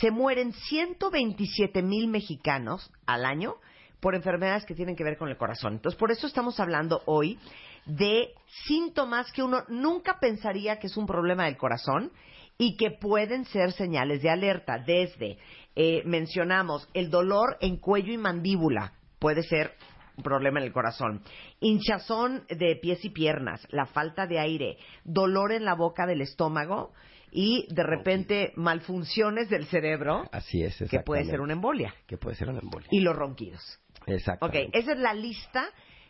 [0.00, 3.56] se mueren 127 mil mexicanos al año
[4.00, 5.74] por enfermedades que tienen que ver con el corazón.
[5.74, 7.38] Entonces, por eso estamos hablando hoy
[7.86, 8.34] de
[8.66, 12.12] síntomas que uno nunca pensaría que es un problema del corazón
[12.60, 14.78] y que pueden ser señales de alerta.
[14.78, 15.38] Desde,
[15.74, 19.72] eh, mencionamos, el dolor en cuello y mandíbula puede ser
[20.18, 21.22] un problema en el corazón.
[21.60, 26.92] Hinchazón de pies y piernas, la falta de aire, dolor en la boca del estómago
[27.32, 30.28] y de repente malfunciones del cerebro.
[30.30, 31.94] Así es, Que puede ser una embolia.
[32.06, 32.88] Que puede ser una embolia.
[32.90, 33.80] Y los ronquidos.
[34.06, 34.44] Exacto.
[34.44, 35.66] Ok, esa es la lista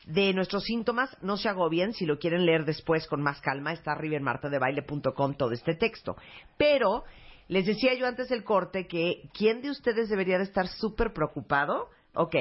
[0.06, 1.16] de nuestros síntomas.
[1.22, 5.34] No se agobien, si lo quieren leer después con más calma, está arriba en martadebaile.com
[5.34, 6.16] todo este texto.
[6.56, 7.04] Pero
[7.48, 11.88] les decía yo antes del corte que ¿quién de ustedes debería de estar súper preocupado?
[12.14, 12.36] Ok,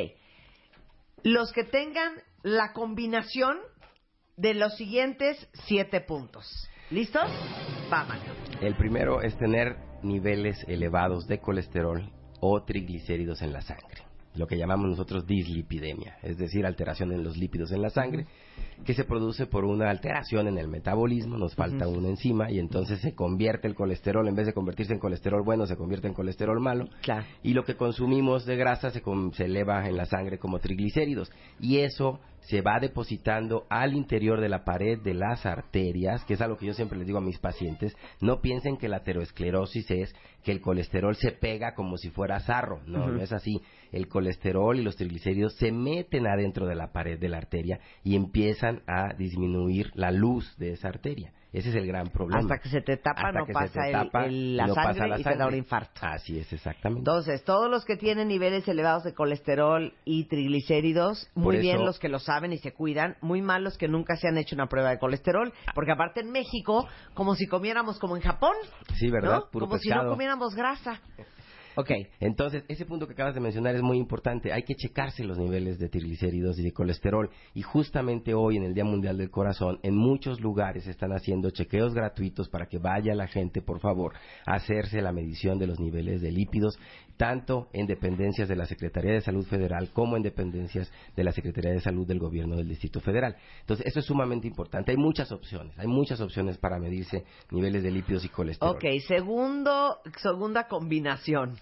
[1.24, 3.58] los que tengan la combinación
[4.38, 6.70] de los siguientes siete puntos.
[6.90, 7.30] ¿Listos?
[7.90, 8.24] Vámonos.
[8.62, 14.58] El primero es tener niveles elevados de colesterol o triglicéridos en la sangre lo que
[14.58, 18.28] llamamos nosotros dislipidemia, es decir, alteración en los lípidos en la sangre,
[18.86, 23.00] que se produce por una alteración en el metabolismo, nos falta una enzima y entonces
[23.02, 26.60] se convierte el colesterol, en vez de convertirse en colesterol bueno, se convierte en colesterol
[26.60, 26.88] malo.
[27.44, 29.02] Y lo que consumimos de grasa se,
[29.34, 31.32] se eleva en la sangre como triglicéridos.
[31.60, 36.42] Y eso se va depositando al interior de la pared de las arterias, que es
[36.42, 40.16] algo que yo siempre les digo a mis pacientes, no piensen que la aterosclerosis es
[40.44, 43.62] que el colesterol se pega como si fuera sarro, no, no es así.
[43.92, 48.16] El colesterol y los triglicéridos se meten adentro de la pared de la arteria y
[48.16, 51.34] empiezan a disminuir la luz de esa arteria.
[51.52, 52.42] Ese es el gran problema.
[52.42, 53.88] Hasta que se te tapa, no pasa,
[54.26, 56.00] el, la sangre y te da un infarto.
[56.02, 57.00] Así es, exactamente.
[57.00, 62.08] Entonces, todos los que tienen niveles elevados de colesterol y triglicéridos, muy bien los que
[62.08, 64.92] lo saben y se cuidan, muy mal los que nunca se han hecho una prueba
[64.92, 68.54] de colesterol, porque aparte en México, como si comiéramos como en Japón.
[68.96, 69.46] Sí, ¿verdad?
[69.52, 71.02] como si no comiéramos grasa.
[71.76, 74.52] Ok, entonces ese punto que acabas de mencionar es muy importante.
[74.52, 77.30] Hay que checarse los niveles de triglicéridos y de colesterol.
[77.54, 81.94] Y justamente hoy, en el Día Mundial del Corazón, en muchos lugares están haciendo chequeos
[81.94, 84.14] gratuitos para que vaya la gente, por favor,
[84.46, 86.80] a hacerse la medición de los niveles de lípidos,
[87.18, 91.72] tanto en dependencias de la Secretaría de Salud Federal como en dependencias de la Secretaría
[91.72, 93.36] de Salud del Gobierno del Distrito Federal.
[93.62, 94.92] Entonces, eso es sumamente importante.
[94.92, 98.76] Hay muchas opciones, hay muchas opciones para medirse niveles de lípidos y colesterol.
[98.76, 101.58] Ok, segundo, segunda combinación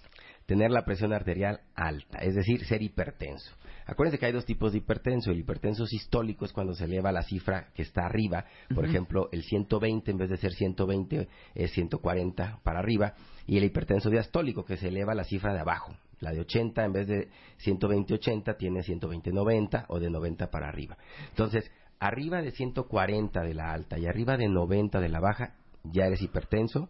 [0.48, 3.54] tener la presión arterial alta, es decir, ser hipertenso.
[3.84, 5.30] Acuérdense que hay dos tipos de hipertenso.
[5.30, 8.46] El hipertenso sistólico es cuando se eleva la cifra que está arriba.
[8.74, 13.12] Por ejemplo, el 120 en vez de ser 120 es 140 para arriba.
[13.46, 15.94] Y el hipertenso diastólico que se eleva la cifra de abajo.
[16.20, 17.28] La de 80 en vez de
[17.62, 20.96] 120-80 tiene 120-90 o de 90 para arriba.
[21.28, 26.06] Entonces, arriba de 140 de la alta y arriba de 90 de la baja ya
[26.06, 26.88] eres hipertenso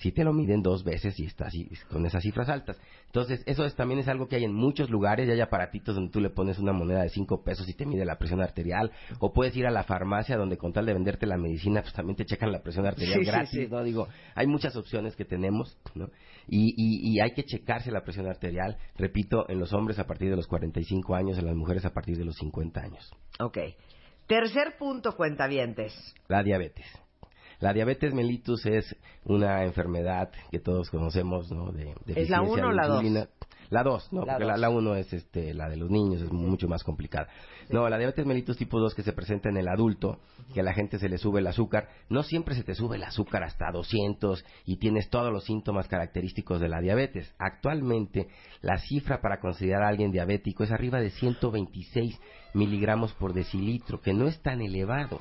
[0.00, 1.52] si te lo miden dos veces y estás
[1.90, 2.80] con esas cifras altas.
[3.06, 6.20] Entonces, eso también es algo que hay en muchos lugares, ya hay aparatitos donde tú
[6.20, 9.54] le pones una moneda de cinco pesos y te mide la presión arterial, o puedes
[9.56, 12.50] ir a la farmacia donde con tal de venderte la medicina, pues también te checan
[12.50, 13.82] la presión arterial gratis, ¿no?
[13.82, 16.08] Digo, hay muchas opciones que tenemos, ¿no?
[16.48, 20.36] Y, y, hay que checarse la presión arterial, repito, en los hombres a partir de
[20.36, 23.12] los 45 años, en las mujeres a partir de los 50 años.
[23.38, 23.58] Ok.
[24.26, 25.92] Tercer punto, cuentavientes.
[26.26, 26.86] La diabetes.
[27.60, 31.72] La diabetes mellitus es una enfermedad que todos conocemos, ¿no?
[31.72, 33.04] De, ¿Es la 1 o la 2?
[33.70, 36.82] La 2, no, porque la 1 es este, la de los niños, es mucho más
[36.82, 37.28] complicada.
[37.68, 40.18] No, la diabetes mellitus tipo 2 que se presenta en el adulto,
[40.52, 43.04] que a la gente se le sube el azúcar, no siempre se te sube el
[43.04, 47.32] azúcar hasta 200 y tienes todos los síntomas característicos de la diabetes.
[47.38, 48.26] Actualmente,
[48.60, 52.20] la cifra para considerar a alguien diabético es arriba de 126
[52.54, 55.20] miligramos por decilitro, que no es tan elevado.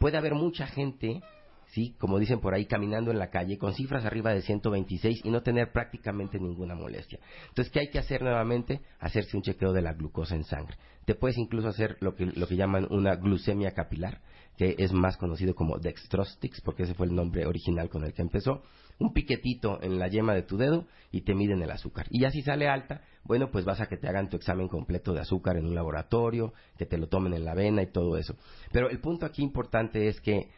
[0.00, 1.20] Puede haber mucha gente
[1.68, 1.94] ¿sí?
[1.98, 5.42] Como dicen por ahí, caminando en la calle con cifras arriba de 126 y no
[5.42, 7.18] tener prácticamente ninguna molestia.
[7.48, 8.80] Entonces, ¿qué hay que hacer nuevamente?
[9.00, 10.76] Hacerse un chequeo de la glucosa en sangre.
[11.04, 14.20] Te puedes incluso hacer lo que, lo que llaman una glucemia capilar,
[14.56, 18.22] que es más conocido como dextrostix, porque ese fue el nombre original con el que
[18.22, 18.62] empezó.
[18.98, 22.06] Un piquetito en la yema de tu dedo y te miden el azúcar.
[22.10, 25.12] Y ya si sale alta, bueno, pues vas a que te hagan tu examen completo
[25.12, 28.34] de azúcar en un laboratorio, que te lo tomen en la vena y todo eso.
[28.72, 30.48] Pero el punto aquí importante es que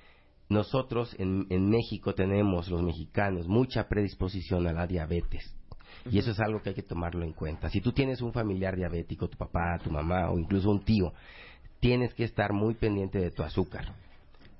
[0.50, 5.54] nosotros en, México tenemos, los mexicanos, mucha predisposición a la diabetes.
[6.10, 7.70] Y eso es algo que hay que tomarlo en cuenta.
[7.70, 11.12] Si tú tienes un familiar diabético, tu papá, tu mamá o incluso un tío,
[11.78, 13.94] tienes que estar muy pendiente de tu azúcar.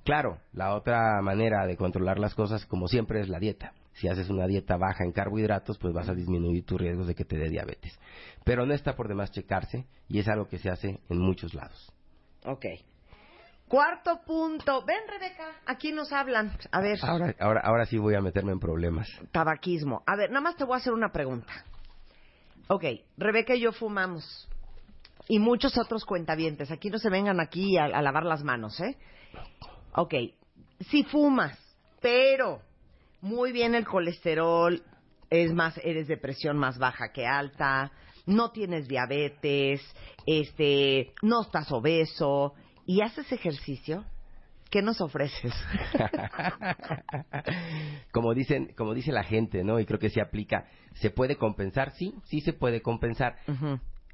[0.05, 3.73] Claro, la otra manera de controlar las cosas, como siempre, es la dieta.
[3.95, 7.25] si haces una dieta baja en carbohidratos, pues vas a disminuir tus riesgos de que
[7.25, 7.99] te dé diabetes.
[8.45, 11.93] Pero no está por demás checarse y es algo que se hace en muchos lados.
[12.45, 12.67] Ok.
[13.71, 14.85] Cuarto punto.
[14.85, 16.59] Ven, Rebeca, aquí nos hablan.
[16.73, 19.09] A ver, Ahora, ahora, ahora sí voy a meterme en problemas.
[19.31, 20.03] tabaquismo.
[20.09, 21.53] A ver, nada más te voy a hacer una pregunta.
[22.67, 22.85] Ok,
[23.17, 24.49] Rebeca y yo fumamos.
[25.29, 26.73] Y muchos otros cuentavientes.
[26.73, 28.97] Aquí no se vengan aquí a, a lavar las manos, ¿eh?
[29.95, 30.15] Ok,
[30.91, 31.57] si fumas,
[32.01, 32.63] pero
[33.21, 34.83] muy bien el colesterol,
[35.31, 37.93] es más, eres de presión más baja que alta,
[38.27, 39.81] no tienes diabetes,
[40.27, 42.55] este, no estás obeso
[42.87, 44.05] y haces ejercicio,
[44.71, 45.53] ¿qué nos ofreces?
[48.13, 49.81] como dicen, como dice la gente, ¿no?
[49.81, 50.67] Y creo que se aplica.
[50.95, 51.93] ¿Se puede compensar?
[51.93, 53.37] Sí, sí se puede compensar.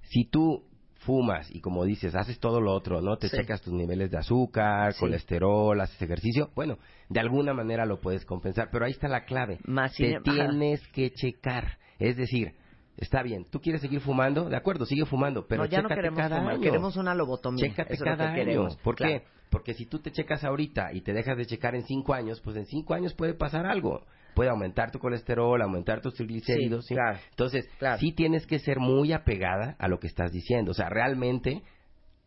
[0.02, 0.64] Si tú
[1.00, 3.16] fumas y como dices, haces todo lo otro, ¿no?
[3.16, 3.37] Te Sí.
[3.37, 5.00] checas tus niveles de azúcar, Sí.
[5.00, 9.59] colesterol, haces ejercicio, bueno, de alguna manera lo puedes compensar, pero ahí está la clave.
[9.64, 11.79] Más Te tienes que checar.
[11.98, 12.55] Es decir,
[12.96, 16.18] está bien, tú quieres seguir fumando, de acuerdo, sigue fumando, pero no, ya no queremos
[16.18, 16.62] cada fumar, año.
[16.62, 17.66] queremos una lobotomía.
[17.68, 18.44] Chécate Eso es lo cada que año.
[18.46, 18.76] queremos.
[18.78, 19.20] ¿Por Claro.
[19.20, 19.24] qué?
[19.50, 22.56] Porque si tú te checas ahorita y te dejas de checar en cinco años, pues
[22.56, 24.04] en cinco años puede pasar algo.
[24.35, 26.85] Puede aumentar tu colesterol, aumentar tus triglicéridos.
[26.85, 26.94] Sí, ¿sí?
[26.94, 27.18] claro.
[27.30, 27.98] Entonces, Claro.
[27.98, 30.72] sí tienes que ser muy apegada a lo que estás diciendo.
[30.72, 31.62] O sea, realmente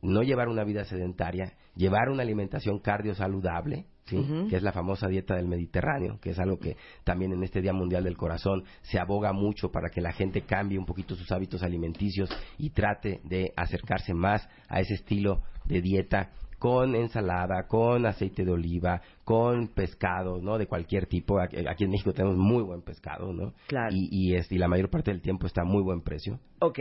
[0.01, 4.47] no llevar una vida sedentaria, llevar una alimentación cardiosaludable, ¿sí?
[4.49, 7.73] Que es la famosa dieta del Mediterráneo, que es algo que también en este Día
[7.73, 11.63] Mundial del Corazón se aboga mucho para que la gente cambie un poquito sus hábitos
[11.63, 18.43] alimenticios y trate de acercarse más a ese estilo de dieta con ensalada, con aceite
[18.43, 20.57] de oliva, con pescado, ¿no?
[20.57, 21.39] De cualquier tipo.
[21.39, 23.53] Aquí en México tenemos muy buen pescado, ¿no?
[23.67, 23.95] Claro.
[23.95, 26.37] Y, y, es- y la mayor parte del tiempo está a muy buen precio.
[26.59, 26.79] Ok.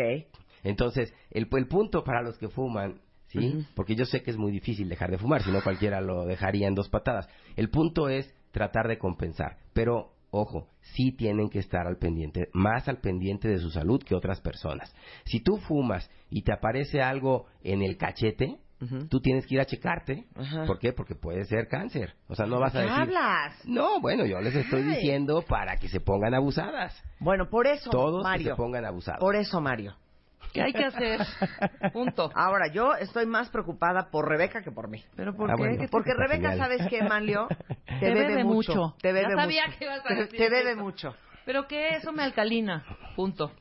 [0.64, 3.67] Entonces, el, el punto para los que fuman, ¿sí?
[3.75, 6.67] Porque yo sé que es muy difícil dejar de fumar, si no cualquiera lo dejaría
[6.69, 7.29] en dos patadas.
[7.57, 12.88] El punto es tratar de compensar, pero ojo, sí tienen que estar al pendiente, más
[12.88, 14.95] al pendiente de su salud que otras personas.
[15.25, 19.09] Si tú fumas y te aparece algo en el cachete, Ujú.
[19.09, 20.27] tú tienes que ir a checarte.
[20.37, 20.64] Ajá.
[20.64, 20.93] ¿Por qué?
[20.93, 22.14] Porque puede ser cáncer.
[22.29, 23.01] O sea, no vas a ¿Qué decir...
[23.03, 23.55] hablas?
[23.67, 26.95] No, bueno, yo les estoy diciendo para que se pongan abusadas.
[27.19, 28.51] Bueno, por eso, Todos que Mario.
[28.51, 29.19] se pongan abusados.
[29.21, 29.97] Por eso, Mario.
[30.53, 31.21] ¿Qué hay que hacer?
[31.93, 32.31] Punto.
[32.35, 35.03] Ahora, yo estoy más preocupada por Rebeca que por mí.
[35.17, 35.63] Pero ¿por Ah, qué?
[35.63, 35.75] bueno.
[35.79, 36.57] ¿Qué te- Porque Rebeca.
[36.57, 37.49] ¿sabes qué, Manlio?
[37.69, 38.75] Te, Te bebe, bebe mucho.
[38.75, 38.97] mucho.
[39.01, 39.79] Te bebe Ya sabía mucho.
[39.79, 40.81] que ibas a Te- decir Te bebe eso.
[40.81, 41.15] mucho.
[41.45, 42.85] Pero que eso me alcalina.
[43.17, 43.53] Punto.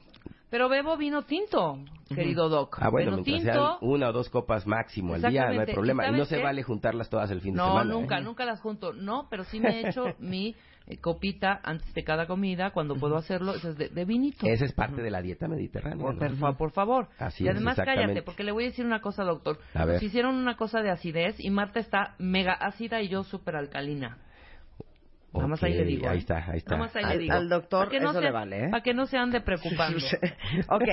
[0.49, 2.77] Pero bebo vino tinto, querido Doc.
[2.79, 3.77] Ah, bueno, vino mientras tinto.
[3.79, 6.07] sean una o dos copas máximo al día, no hay problema.
[6.07, 6.43] ¿Y Y no se qué?
[6.43, 7.93] vale juntarlas todas el fin de No, semana.
[7.93, 8.21] nunca, ¿eh?
[8.21, 8.93] nunca las junto.
[8.93, 10.55] No, pero sí me he hecho mi
[10.87, 14.45] eh, copita antes de cada comida, cuando puedo hacerlo, eso es de, de vinito.
[14.47, 15.97] Esa es parte de la dieta mediterránea.
[16.03, 16.19] Por, ¿no?
[16.19, 17.07] por fa- por favor.
[17.19, 19.59] Así y además cállate, porque le voy a decir una cosa, doctor.
[19.73, 19.95] A ver.
[19.95, 24.17] Nos hicieron una cosa de acidez y Marta está mega ácida y yo súper alcalina.
[25.33, 26.07] Nada más ahí le digo.
[26.09, 26.19] ahí ¿eh?
[26.19, 26.71] está, ahí está.
[26.77, 27.33] Nada más ahí Al- le digo.
[27.35, 28.69] al doctor que no eso se- le vale, ¿eh?
[28.71, 29.97] Para que no se ande preocupando.
[30.69, 30.87] ok.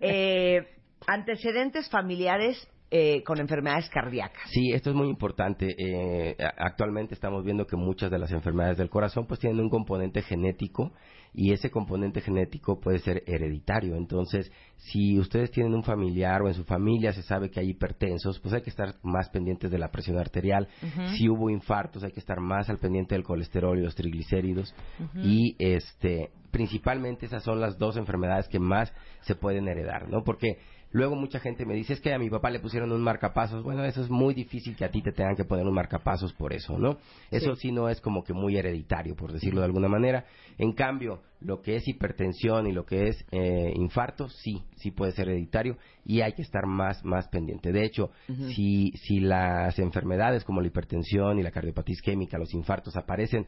[0.00, 0.68] Eh,
[1.06, 4.48] antecedentes familiares eh, con enfermedades cardíacas.
[4.50, 5.74] Sí, esto es muy importante.
[5.76, 10.22] Eh, actualmente estamos viendo que muchas de las enfermedades del corazón pues tienen un componente
[10.22, 10.92] genético
[11.34, 13.94] y ese componente genético puede ser hereditario.
[13.94, 18.40] Entonces, si ustedes tienen un familiar o en su familia se sabe que hay hipertensos,
[18.40, 20.68] pues hay que estar más pendientes de la presión arterial.
[21.16, 24.74] Si hubo infartos, hay que estar más al pendiente del colesterol y los triglicéridos.
[25.22, 30.24] Y este, principalmente esas son las dos enfermedades que más se pueden heredar, ¿no?
[30.24, 30.58] Porque
[30.90, 33.62] Luego mucha gente me dice, es que a mi papá le pusieron un marcapasos.
[33.62, 36.52] Bueno, eso es muy difícil que a ti te tengan que poner un marcapasos por
[36.52, 36.96] eso, ¿no?
[37.30, 40.24] Eso sí, no es como que muy hereditario, por decirlo de alguna manera.
[40.56, 45.12] En cambio, lo que es hipertensión y lo que es eh, infarto, sí, sí puede
[45.12, 47.70] ser hereditario y hay que estar más, más pendiente.
[47.70, 48.10] De hecho,
[48.54, 53.46] si, si las enfermedades como la hipertensión y la cardiopatía isquémica, los infartos aparecen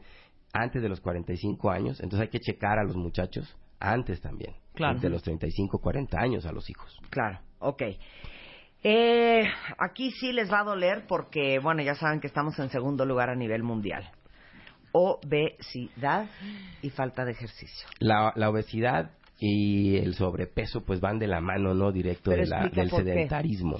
[0.53, 4.53] antes de los 45 años, entonces hay que checar a los muchachos antes también.
[4.73, 4.99] Claro.
[4.99, 6.97] De los 35, 40 años a los hijos.
[7.09, 7.83] Claro, ok.
[8.83, 9.43] Eh,
[9.77, 13.29] aquí sí les va a doler porque, bueno, ya saben que estamos en segundo lugar
[13.29, 14.09] a nivel mundial.
[14.93, 16.27] Obesidad
[16.81, 17.87] y falta de ejercicio.
[17.99, 21.91] La, la obesidad y el sobrepeso pues van de la mano, ¿no?
[21.91, 23.09] Directo de la- del por qué.
[23.11, 23.77] sedentarismo.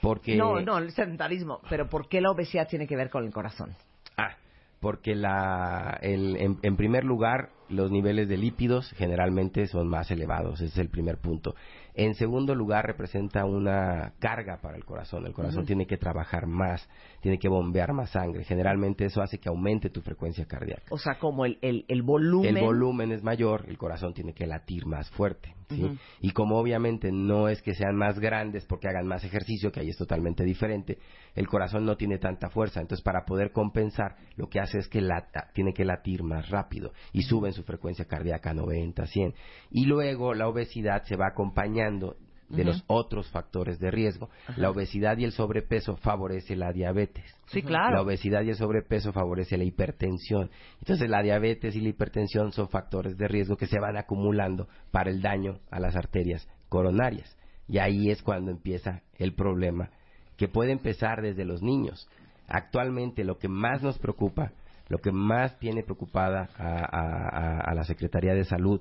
[0.00, 0.36] Porque...
[0.36, 1.60] No, no, el sedentarismo.
[1.68, 3.74] Pero ¿por qué la obesidad tiene que ver con el corazón?
[4.16, 4.36] Ah,
[4.80, 10.60] porque la, el- en, en primer lugar, los niveles de lípidos generalmente son más elevados,
[10.60, 11.54] ese es el primer punto.
[11.94, 15.26] En segundo lugar, representa una carga para el corazón.
[15.26, 16.86] El corazón tiene que trabajar más,
[17.22, 18.44] tiene que bombear más sangre.
[18.44, 20.84] Generalmente eso hace que aumente tu frecuencia cardíaca.
[20.90, 22.54] O sea, como el, el, el volumen.
[22.54, 25.55] El volumen es mayor, el corazón tiene que latir más fuerte.
[25.68, 25.98] ¿Sí?
[26.20, 29.88] Y como obviamente no es que sean más grandes porque hagan más ejercicio, que ahí
[29.88, 30.98] es totalmente diferente,
[31.34, 32.80] el corazón no tiene tanta fuerza.
[32.80, 36.92] Entonces, para poder compensar, lo que hace es que lata- tiene que latir más rápido
[37.12, 39.34] y suben su frecuencia cardíaca a 90, 100.
[39.70, 42.16] Y luego la obesidad se va acompañando
[42.48, 44.28] de los otros factores de riesgo.
[44.56, 47.24] La obesidad y el sobrepeso favorece la diabetes.
[47.46, 47.96] Sí, claro.
[47.96, 50.50] La obesidad y el sobrepeso favorece la hipertensión.
[50.78, 55.10] Entonces la diabetes y la hipertensión son factores de riesgo que se van acumulando para
[55.10, 57.36] el daño a las arterias coronarias.
[57.68, 59.90] Y ahí es cuando empieza el problema,
[60.36, 62.08] que puede empezar desde los niños.
[62.46, 64.52] Actualmente lo que más nos preocupa,
[64.88, 68.80] lo que más tiene preocupada a, a- a- a la Secretaría de Salud,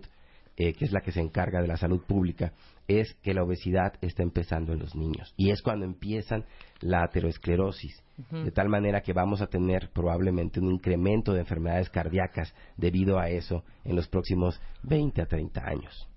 [0.58, 2.53] eh, que es la que se encarga de la salud pública,
[2.88, 5.34] es que la obesidad está empezando en los niños.
[5.38, 6.45] Y es cuando empiezan
[6.82, 8.01] la aterosclerosis.
[8.32, 13.30] De tal manera que vamos a tener probablemente un incremento de enfermedades cardíacas debido a
[13.30, 16.08] eso en los próximos 20 a 30 años.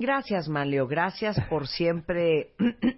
[0.00, 0.86] Gracias, Manlio.
[0.86, 2.52] Gracias por siempre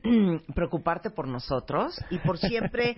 [0.54, 2.94] preocuparte por nosotros y por siempre,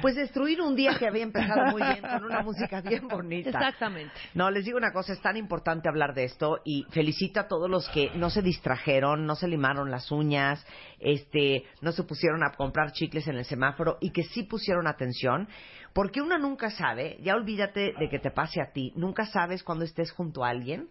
[0.00, 3.50] pues, destruir un día que había empezado muy bien con una música bien bonita.
[3.50, 4.14] Exactamente.
[4.34, 7.68] No, les digo una cosa, es tan importante hablar de esto y felicito a todos
[7.68, 10.64] los que no se distrajeron, no se limaron las uñas,
[11.00, 15.48] este, no se pusieron a comprar chicles en el semáforo y que sí pusieron atención,
[15.92, 19.84] porque uno nunca sabe, ya olvídate de que te pase a ti, nunca sabes cuando
[19.84, 20.88] estés junto a alguien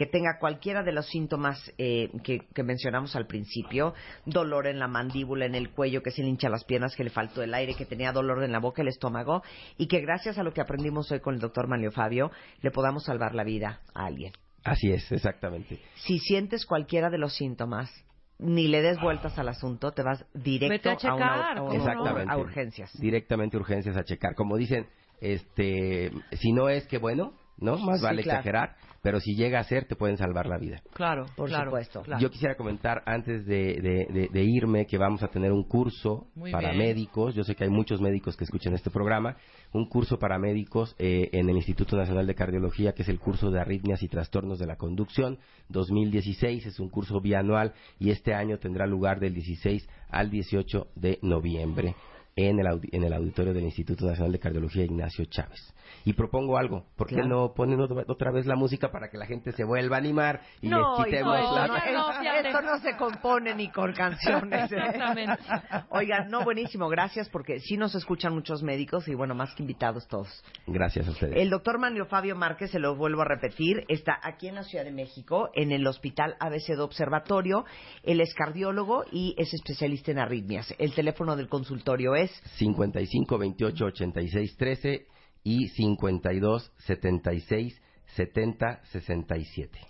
[0.00, 3.92] que tenga cualquiera de los síntomas eh, que, que mencionamos al principio,
[4.24, 7.10] dolor en la mandíbula, en el cuello, que se le hincha las piernas, que le
[7.10, 9.42] faltó el aire, que tenía dolor en la boca, el estómago,
[9.76, 12.30] y que gracias a lo que aprendimos hoy con el doctor Manlio Fabio,
[12.62, 14.32] le podamos salvar la vida a alguien.
[14.64, 15.78] Así es, exactamente.
[15.96, 17.90] Si sientes cualquiera de los síntomas,
[18.38, 22.38] ni le des vueltas al asunto, te vas directo a una- a, ¿cómo una- a
[22.38, 22.90] urgencias.
[22.98, 24.34] Directamente urgencias a checar.
[24.34, 24.86] Como dicen,
[25.20, 27.76] este, si no es que bueno, ¿no?
[27.76, 28.38] Más Sí, vale claro.
[28.38, 30.82] exagerar, pero si llega a ser, te pueden salvar la vida.
[30.92, 32.02] Claro, Por claro, supuesto.
[32.02, 32.20] claro.
[32.20, 36.26] Yo quisiera comentar antes de, de- de- de irme que vamos a tener un curso
[36.34, 36.78] Muy para bien.
[36.78, 37.34] médicos.
[37.34, 39.36] Yo sé que hay muchos médicos que escuchan este programa.
[39.72, 43.50] Un curso para médicos eh, en el Instituto Nacional de Cardiología, que es el curso
[43.50, 45.38] de arritmias y trastornos de la conducción
[45.70, 46.66] 2016.
[46.66, 51.94] Es un curso bianual y este año tendrá lugar del 16 al 18 de noviembre
[52.36, 55.74] en el, en el auditorio del Instituto Nacional de Cardiología Ignacio Chávez.
[56.04, 57.28] Y propongo algo, ¿por qué Claro.
[57.28, 60.40] no ponen otra otra vez la música para que la gente se vuelva a animar
[60.62, 61.66] y no, les quitemos hijo, la...
[61.66, 61.78] no, no,
[62.22, 64.70] esto- esto no se compone ni con canciones.
[64.72, 64.76] ¿eh?
[64.76, 65.42] Exactamente.
[65.90, 70.06] Oigan, no, buenísimo, gracias porque sí nos escuchan muchos médicos y bueno, más que invitados
[70.06, 70.28] todos.
[70.68, 71.36] Gracias a ustedes.
[71.36, 74.84] El doctor Manlio Fabio Márquez, se lo vuelvo a repetir, está aquí en la Ciudad
[74.84, 77.64] de México, en el Hospital ABC de Observatorio.
[78.04, 80.72] Él es cardiólogo y es especialista en arritmias.
[80.78, 85.06] El teléfono del consultorio es 55 28 86 13
[85.44, 87.80] y 52 76
[88.16, 89.80] 70 67.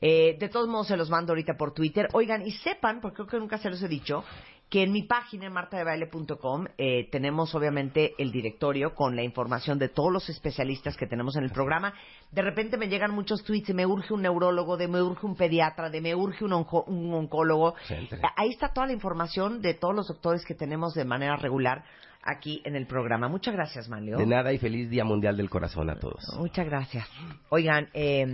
[0.00, 2.08] Eh, de todos modos, se los mando ahorita por Twitter.
[2.12, 4.24] Oigan, y sepan, porque creo que nunca se los he dicho,
[4.70, 9.88] que en mi página, en martadebaile.com, eh, tenemos obviamente el directorio con la información de
[9.88, 11.94] todos los especialistas que tenemos en el programa.
[12.32, 15.36] De repente me llegan muchos tweets de me urge un neurólogo, de me urge un
[15.36, 17.74] pediatra, de me urge un, onco- un oncólogo.
[17.88, 18.20] Entre.
[18.36, 21.84] Ahí está toda la información de todos los doctores que tenemos de manera regular
[22.22, 23.26] aquí en el programa.
[23.28, 24.18] Muchas gracias, Manlio.
[24.18, 26.22] De nada y feliz Día Mundial del Corazón a todos.
[26.38, 27.08] Muchas gracias.
[27.48, 28.26] Oigan, eh,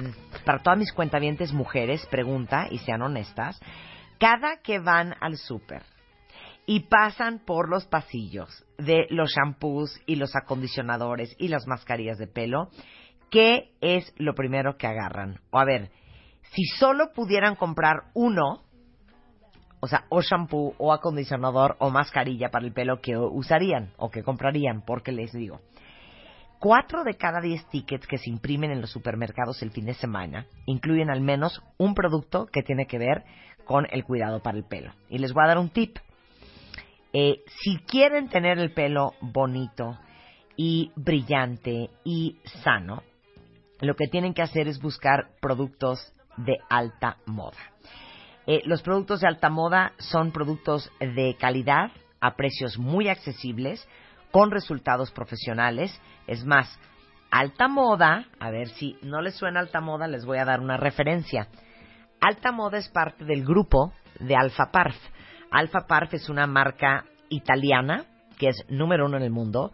[0.44, 3.60] para todas mis cuentavientes mujeres, pregunta y sean honestas,
[4.18, 5.82] cada que van al súper
[6.66, 12.26] y pasan por los pasillos de los shampoos y los acondicionadores y las mascarillas de
[12.26, 12.70] pelo,
[13.30, 15.40] ¿qué es lo primero que agarran?
[15.50, 15.90] O a ver,
[16.52, 18.62] si solo pudieran comprar uno,
[19.80, 24.22] o sea, o shampoo, o acondicionador, o mascarilla para el pelo que usarían o que
[24.22, 25.60] comprarían, porque les digo,
[26.64, 30.46] Cuatro de cada diez tickets que se imprimen en los supermercados el fin de semana
[30.64, 33.22] incluyen al menos un producto que tiene que ver
[33.66, 34.94] con el cuidado para el pelo.
[35.10, 35.98] Y les voy a dar un tip.
[37.16, 39.96] Eh, si quieren tener el pelo bonito
[40.56, 43.04] y brillante y sano,
[43.80, 47.56] lo que tienen que hacer es buscar productos de alta moda.
[48.48, 53.86] Eh, los productos de alta moda son productos de calidad a precios muy accesibles,
[54.32, 55.96] con resultados profesionales.
[56.26, 56.80] Es más,
[57.30, 60.76] alta moda, a ver si no les suena alta moda, les voy a dar una
[60.76, 61.46] referencia.
[62.20, 64.96] Alta moda es parte del grupo de Alfa Parf.
[65.54, 68.04] Alfa Parf es una marca italiana
[68.38, 69.70] que es número uno en el mundo.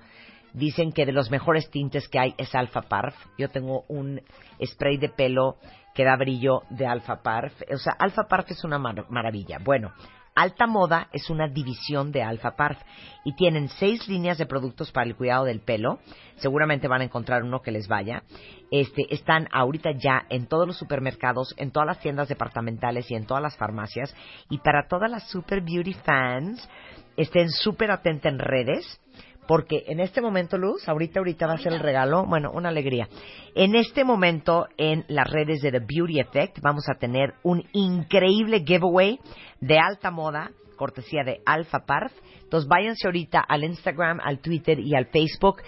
[0.53, 3.15] Dicen que de los mejores tintes que hay es Alfa Parf.
[3.39, 4.21] Yo tengo un
[4.63, 5.57] spray de pelo
[5.95, 7.55] que da brillo de Alfa Parf.
[7.73, 9.59] O sea, Alfa Parf es una mar- maravilla.
[9.59, 9.93] Bueno,
[10.35, 12.81] Alta Moda es una división de Alpha Parf
[13.25, 15.99] y tienen seis líneas de productos para el cuidado del pelo.
[16.37, 18.23] Seguramente van a encontrar uno que les vaya.
[18.71, 23.27] Este, están ahorita ya en todos los supermercados, en todas las tiendas departamentales y en
[23.27, 24.15] todas las farmacias.
[24.49, 26.69] Y para todas las super beauty fans,
[27.17, 29.01] estén súper atentas en redes
[29.47, 33.09] porque en este momento, Luz, ahorita, ahorita va a ser el regalo, bueno, una alegría.
[33.55, 38.63] En este momento, en las redes de The Beauty Effect, vamos a tener un increíble
[38.65, 39.19] giveaway
[39.61, 42.13] de alta moda, cortesía de Alpha Parf.
[42.43, 45.63] Entonces, váyanse ahorita al Instagram, al Twitter y al Facebook.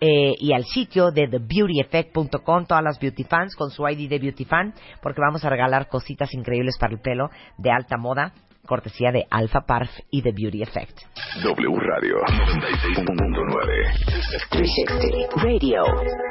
[0.00, 4.44] Eh, y al sitio de thebeautyeffect.com, todas las beauty fans con su ID de beauty
[4.44, 8.32] fan, porque vamos a regalar cositas increíbles para el pelo de alta moda
[8.66, 10.98] cortesía de Alpha Parf y The Beauty Effect.
[11.42, 15.82] W Radio 96.9 360 Radio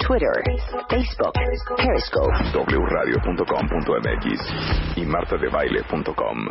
[0.06, 0.44] Twitter
[0.90, 1.34] Facebook
[1.78, 2.34] Periscope.
[2.86, 6.50] Wradio.com.mx y martadebaile.com